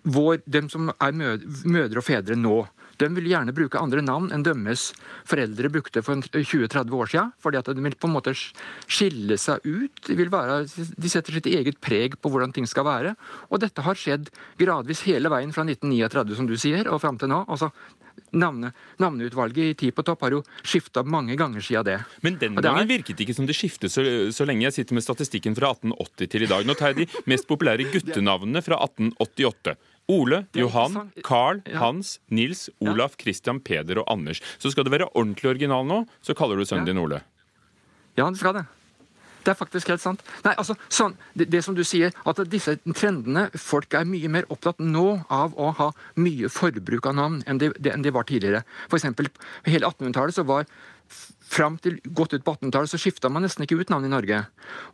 vår, 0.08 0.42
dem 0.48 0.70
som 0.72 0.92
er 0.94 1.16
mødre 1.18 2.02
og 2.02 2.08
fedre 2.08 2.38
nå, 2.40 2.62
de 3.02 3.10
vil 3.18 3.30
gjerne 3.32 3.54
bruke 3.56 3.80
andre 3.80 4.02
navn 4.06 4.32
enn 4.34 4.46
dømmes 4.46 4.90
foreldre 5.28 5.72
brukte 5.74 6.04
for 6.06 6.22
20-30 6.22 6.96
år 6.98 7.12
siden. 7.12 7.34
fordi 7.44 7.58
at 7.58 7.70
de 7.70 7.84
vil 7.84 7.96
på 7.96 8.10
en 8.10 8.16
måte 8.16 8.34
skille 8.36 9.38
seg 9.38 9.64
ut. 9.66 10.02
De, 10.08 10.18
være, 10.18 10.64
de, 10.68 11.10
setter 11.10 11.38
sitt 11.38 11.50
eget 11.52 11.80
preg 11.82 12.18
på 12.22 12.32
hvordan 12.32 12.54
ting 12.56 12.68
skal 12.70 12.88
være. 12.88 13.16
Og 13.50 13.62
dette 13.62 13.84
har 13.86 13.96
skjedd 13.98 14.32
gradvis 14.60 15.06
hele 15.08 15.30
veien 15.30 15.54
fra 15.54 15.66
1939, 15.68 16.36
som 16.36 16.50
du 16.50 16.58
sier, 16.58 16.90
og 16.90 17.02
fram 17.04 17.20
til 17.22 17.32
nå. 17.32 17.44
Altså, 17.48 17.72
Navne, 18.34 18.72
navneutvalget 19.00 19.58
i 19.72 19.74
Ti 19.78 19.90
på 19.96 20.04
topp 20.04 20.26
har 20.26 20.34
jo 20.36 20.40
skifta 20.66 21.04
mange 21.06 21.38
ganger 21.40 21.64
siden 21.64 21.86
det. 21.88 21.98
Men 22.26 22.40
den 22.42 22.58
gangen 22.60 22.90
virket 22.90 23.18
det 23.18 23.28
ikke 23.28 23.36
som 23.38 23.48
det 23.48 23.56
skiftet 23.56 23.94
så, 23.94 24.04
så, 24.34 24.48
lenge. 24.50 24.66
Jeg 24.66 24.76
sitter 24.80 24.98
med 24.98 25.06
statistikken 25.06 25.56
fra 25.56 25.72
1880 25.76 26.32
til 26.34 26.48
i 26.48 26.50
dag. 26.50 26.66
Nå 26.68 26.76
tar 26.78 26.92
jeg 26.92 27.06
de 27.06 27.22
mest 27.30 27.48
populære 27.48 27.88
guttenavnene 27.94 28.64
fra 28.66 28.82
1888. 28.84 29.78
Ole, 30.08 30.46
Johan, 30.56 31.12
Carl, 31.24 31.60
Hans, 31.76 32.18
Nils, 32.32 32.70
Olaf, 32.80 33.18
Christian, 33.20 33.60
Peder 33.60 34.00
og 34.00 34.08
Anders. 34.12 34.40
Så 34.58 34.72
skal 34.72 34.88
det 34.88 34.96
være 34.96 35.10
ordentlig 35.14 35.52
original 35.52 35.88
nå, 35.88 36.06
så 36.24 36.36
kaller 36.38 36.60
du 36.60 36.68
sønnen 36.68 36.88
din 36.88 37.02
Ole. 37.02 37.22
Ja, 38.18 38.30
det 38.32 38.40
skal 38.40 38.56
det. 38.56 38.66
Det 39.48 39.54
er 39.54 39.60
faktisk 39.60 39.88
helt 39.94 40.04
sant. 40.04 40.24
Nei, 40.44 40.52
altså, 40.60 40.74
sånn, 40.92 41.14
det, 41.40 41.46
det, 41.54 41.62
som 41.64 41.76
du 41.76 41.84
sier, 41.88 42.12
at 42.28 42.40
disse 42.52 42.74
trendene 42.84 43.46
Folk 43.56 43.96
er 43.96 44.08
mye 44.08 44.28
mer 44.32 44.48
opptatt 44.52 44.82
nå 44.84 45.22
av 45.32 45.56
å 45.56 45.70
ha 45.78 45.88
mye 46.20 46.50
forbruk 46.52 47.08
av 47.08 47.16
navn 47.16 47.38
enn 47.48 47.62
de, 47.62 47.70
enn 47.88 48.04
de 48.04 48.12
var 48.12 48.28
tidligere. 48.28 48.66
For 48.90 49.00
eksempel, 49.00 49.30
hele 49.64 49.88
1800-tallet 49.88 50.36
så 50.36 50.44
var 50.48 50.68
Fram 51.48 51.78
til 51.80 51.98
godt 52.04 52.36
ut 52.36 52.44
på 52.44 52.56
1800-tallet 52.58 52.92
så 52.92 53.00
skifta 53.00 53.32
man 53.32 53.46
nesten 53.46 53.64
ikke 53.64 53.80
ut 53.80 53.92
navn 53.94 54.08
i 54.08 54.12
Norge. 54.12 54.44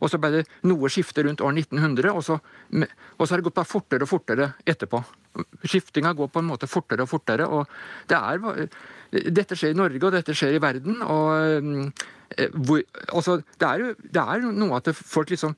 Og 0.00 0.12
så 0.12 0.20
ble 0.22 0.30
det 0.36 0.44
noe 0.70 0.90
skifte 0.92 1.24
rundt 1.26 1.42
år 1.44 1.56
1900, 1.58 2.14
og 2.14 2.22
så, 2.24 2.38
og 2.38 3.24
så 3.24 3.30
har 3.32 3.42
det 3.42 3.48
gått 3.48 3.58
bare 3.58 3.68
fortere 3.68 4.06
og 4.06 4.12
fortere 4.12 4.50
etterpå. 4.62 5.02
Skiftinga 5.66 6.14
går 6.14 6.30
på 6.30 6.42
en 6.42 6.50
måte 6.52 6.70
fortere 6.70 7.02
og 7.02 7.10
fortere. 7.10 7.48
og 7.50 7.66
det 8.08 8.18
er, 8.18 8.68
Dette 9.34 9.58
skjer 9.58 9.74
i 9.74 9.78
Norge, 9.78 10.02
og 10.06 10.14
dette 10.14 10.34
skjer 10.36 10.56
i 10.56 10.62
verden. 10.62 11.02
og 11.02 11.90
Eh, 12.38 12.50
hvor, 12.66 12.82
altså, 13.12 13.38
det, 13.60 13.68
er 13.68 13.82
jo, 13.82 13.94
det 14.00 14.22
er 14.22 14.44
noe 14.50 14.80
at 14.80 14.90
folk 14.96 15.30
liksom 15.32 15.54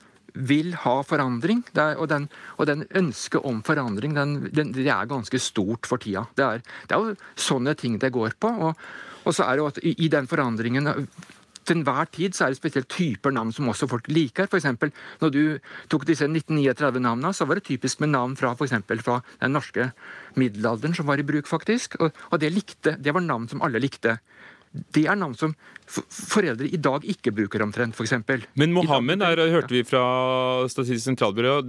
vil 0.47 0.75
ha 0.83 0.99
forandring. 1.07 1.63
Er, 1.75 1.97
og, 1.97 2.09
den, 2.13 2.29
og, 2.57 2.67
den, 2.69 2.85
ønsket 2.99 3.45
om 3.47 3.63
forandring, 3.67 4.17
den, 4.17 4.39
den, 4.53 4.73
det 4.77 4.89
er 4.93 5.09
ganske 5.11 5.41
stort 5.41 5.89
for 5.89 6.03
tida. 6.03 6.27
Det 6.37 6.45
er, 6.47 6.65
det 6.89 6.97
er 6.97 7.13
jo 7.13 7.17
sånne 7.41 7.77
ting 7.79 8.01
det 8.03 8.13
går 8.15 8.37
på. 8.41 8.53
Og, 8.69 8.89
og 9.27 9.35
så 9.35 9.47
er 9.47 9.57
det 9.57 9.65
jo 9.65 9.69
at 9.73 9.83
i, 9.83 10.09
den 10.13 10.29
forandringen 10.31 10.89
til 11.67 11.81
enhver 11.81 12.07
tid 12.15 12.37
så 12.37 12.47
er 12.47 12.55
det 12.55 12.61
spesielt 12.61 12.89
typer 12.93 13.35
navn 13.35 13.51
som 13.55 13.69
også 13.73 13.89
folk 13.91 14.07
liker. 14.13 14.47
For 14.47 14.61
eksempel, 14.61 14.93
når 15.21 15.33
du 15.35 15.41
tok 15.91 16.07
disse 16.07 16.29
1939-navnene, 16.29 17.33
så 17.35 17.47
var 17.49 17.59
det 17.59 17.67
typisk 17.67 18.05
med 18.05 18.13
navn 18.15 18.37
fra, 18.39 18.55
for 18.55 18.69
eksempel, 18.69 19.03
fra 19.03 19.19
den 19.41 19.57
norske 19.57 19.91
middelalderen 20.39 20.95
som 20.95 21.11
var 21.11 21.19
i 21.19 21.27
bruk, 21.27 21.51
faktisk. 21.51 21.99
Og, 22.01 22.15
og 22.31 22.41
det, 22.43 22.53
likte, 22.55 22.95
det 23.03 23.15
var 23.15 23.25
navn 23.25 23.49
som 23.51 23.65
alle 23.67 23.83
likte. 23.83 24.19
Det 24.95 25.07
er 25.09 25.19
navn 25.19 25.37
som 25.39 25.55
foreldre 25.87 26.67
i 26.67 26.79
dag 26.83 27.05
ikke 27.07 27.31
bruker 27.35 27.63
omtrent, 27.63 27.95
f.eks. 27.95 28.15
Men 28.59 28.73
Mohammed 28.75 29.23
er, 29.23 29.43
hørte 29.53 29.75
vi 29.75 29.85
fra 29.87 30.03
Statistisk 30.71 31.05
sentralbyrå 31.07 31.61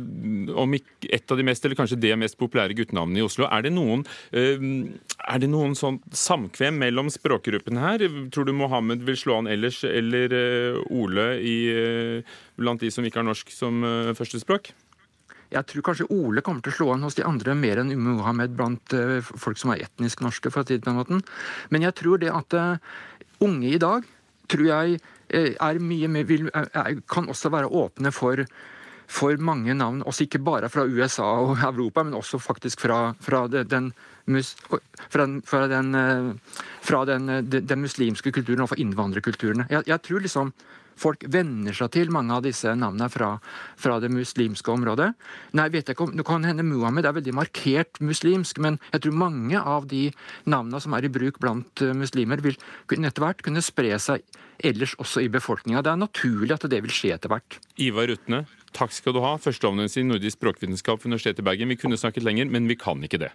om 0.58 0.74
et 0.74 1.34
av 1.34 1.38
de 1.38 1.46
mest, 1.46 1.66
eller 1.66 1.78
kanskje 1.78 2.00
det 2.02 2.16
mest 2.18 2.40
populære 2.40 2.78
guttenavnene 2.78 3.22
i 3.22 3.26
Oslo. 3.26 3.46
Er 3.46 3.68
det 3.68 3.74
noen, 3.76 4.06
Er 4.34 5.44
det 5.44 5.52
noen 5.52 5.78
sånn 5.78 6.02
samkvem 6.16 6.82
mellom 6.82 7.12
språkgruppene 7.14 7.84
her? 7.84 8.08
Tror 8.34 8.50
du 8.50 8.56
Mohammed 8.58 9.06
vil 9.06 9.20
slå 9.20 9.42
an 9.42 9.52
ellers, 9.52 9.84
eller 9.86 10.34
uh, 10.34 10.82
Ole 10.98 11.30
i, 11.38 11.58
uh, 11.70 12.38
blant 12.58 12.82
de 12.82 12.92
som 12.94 13.06
ikke 13.06 13.22
har 13.22 13.30
norsk 13.30 13.54
som 13.54 13.86
førstespråk? 14.18 14.74
Jeg 15.54 15.64
tror 15.70 15.86
kanskje 15.90 16.10
Ole 16.14 16.44
kommer 16.46 16.64
til 16.64 16.74
å 16.74 16.78
slå 16.78 16.88
an 16.94 17.06
hos 17.08 17.16
de 17.18 17.26
andre 17.28 17.56
mer 17.56 17.82
enn 17.82 17.94
Mohammed 18.04 18.56
blant 18.58 18.96
folk 19.24 19.60
som 19.62 19.72
er 19.74 19.86
etnisk 19.86 20.24
norske. 20.26 20.52
for 20.52 20.62
å 20.62 20.68
si 20.68 20.76
det 20.76 20.84
på 20.84 20.92
den 20.92 21.00
måten. 21.00 21.22
Men 21.70 21.86
jeg 21.88 21.96
tror 21.96 22.20
det 22.20 22.34
at 22.34 22.58
unge 23.40 23.70
i 23.70 23.80
dag 23.80 24.04
tror 24.52 24.66
jeg 24.68 25.00
er 25.32 25.80
mye 25.80 26.10
mer, 26.12 26.28
vil, 26.28 26.50
er, 26.52 27.00
kan 27.08 27.30
også 27.32 27.52
være 27.54 27.72
åpne 27.72 28.12
for 28.16 28.44
for 29.08 29.40
mange 29.40 29.74
navn, 29.74 30.02
også 30.04 30.26
ikke 30.28 30.44
bare 30.44 30.70
fra 30.70 30.84
USA 30.84 31.28
og 31.40 31.62
Europa, 31.70 32.04
men 32.04 32.18
også 32.18 32.40
faktisk 32.44 32.84
fra, 32.84 33.14
fra 33.20 33.46
den, 33.48 33.94
fra, 35.10 35.68
den, 35.72 35.94
fra 36.84 37.06
den, 37.08 37.30
den, 37.48 37.82
muslimske 37.82 38.32
kulturen 38.36 38.66
og 38.66 38.74
fra 38.74 38.80
innvandrerkulturene. 38.84 39.68
Jeg, 39.72 39.88
jeg, 39.88 40.04
tror 40.04 40.26
liksom 40.26 40.52
folk 41.00 41.26
venner 41.34 41.76
seg 41.78 41.92
til 41.96 42.12
mange 42.14 42.36
av 42.36 42.44
disse 42.46 42.74
navnene 42.76 43.10
fra, 43.14 43.36
fra 43.80 44.00
det 44.04 44.12
muslimske 44.14 44.74
området. 44.74 45.12
Nei, 45.58 45.70
vet 45.74 45.88
jeg 45.88 45.98
ikke 45.98 46.08
om, 46.10 46.16
Det 46.18 46.26
kan 46.28 46.48
hende 46.48 46.66
Muhammed 46.68 47.06
er 47.06 47.16
veldig 47.18 47.36
markert 47.38 48.02
muslimsk, 48.02 48.62
men 48.64 48.80
jeg 48.92 49.06
tror 49.06 49.18
mange 49.24 49.62
av 49.62 49.88
de 49.92 50.10
navnene 50.46 50.82
som 50.84 50.98
er 50.98 51.08
i 51.08 51.14
bruk 51.14 51.40
blant 51.44 51.86
eh, 51.86 51.96
muslimer, 51.98 52.42
vil 52.44 52.58
etter 52.98 53.24
hvert 53.24 53.44
kunne 53.46 53.64
spre 53.64 53.96
seg 54.02 54.26
ellers 54.66 54.96
også 54.98 55.22
i 55.22 55.32
befolkninga. 55.32 55.84
Det 55.86 55.94
er 55.94 56.02
naturlig 56.02 56.56
at 56.56 56.66
det 56.70 56.82
vil 56.82 56.94
skje 56.94 57.14
etter 57.16 57.32
hvert. 57.32 57.60
Ivar 57.78 58.10
Rutne, 58.10 58.46
Takk 58.78 58.94
skal 58.94 59.16
du 59.16 59.24
ha. 59.24 59.36
Førsteamanuensis 59.42 60.04
i 60.04 60.06
nordisk 60.06 60.38
språkvitenskap 60.38 61.02
ved 61.02 61.10
Universitetet 61.10 61.42
i 61.42 61.48
Bergen. 61.48 61.72
Vi 61.72 61.80
kunne 61.82 61.98
snakket 61.98 62.26
lenger, 62.26 62.50
men 62.52 62.68
vi 62.70 62.78
kan 62.78 63.02
ikke 63.04 63.22
det. 63.24 63.32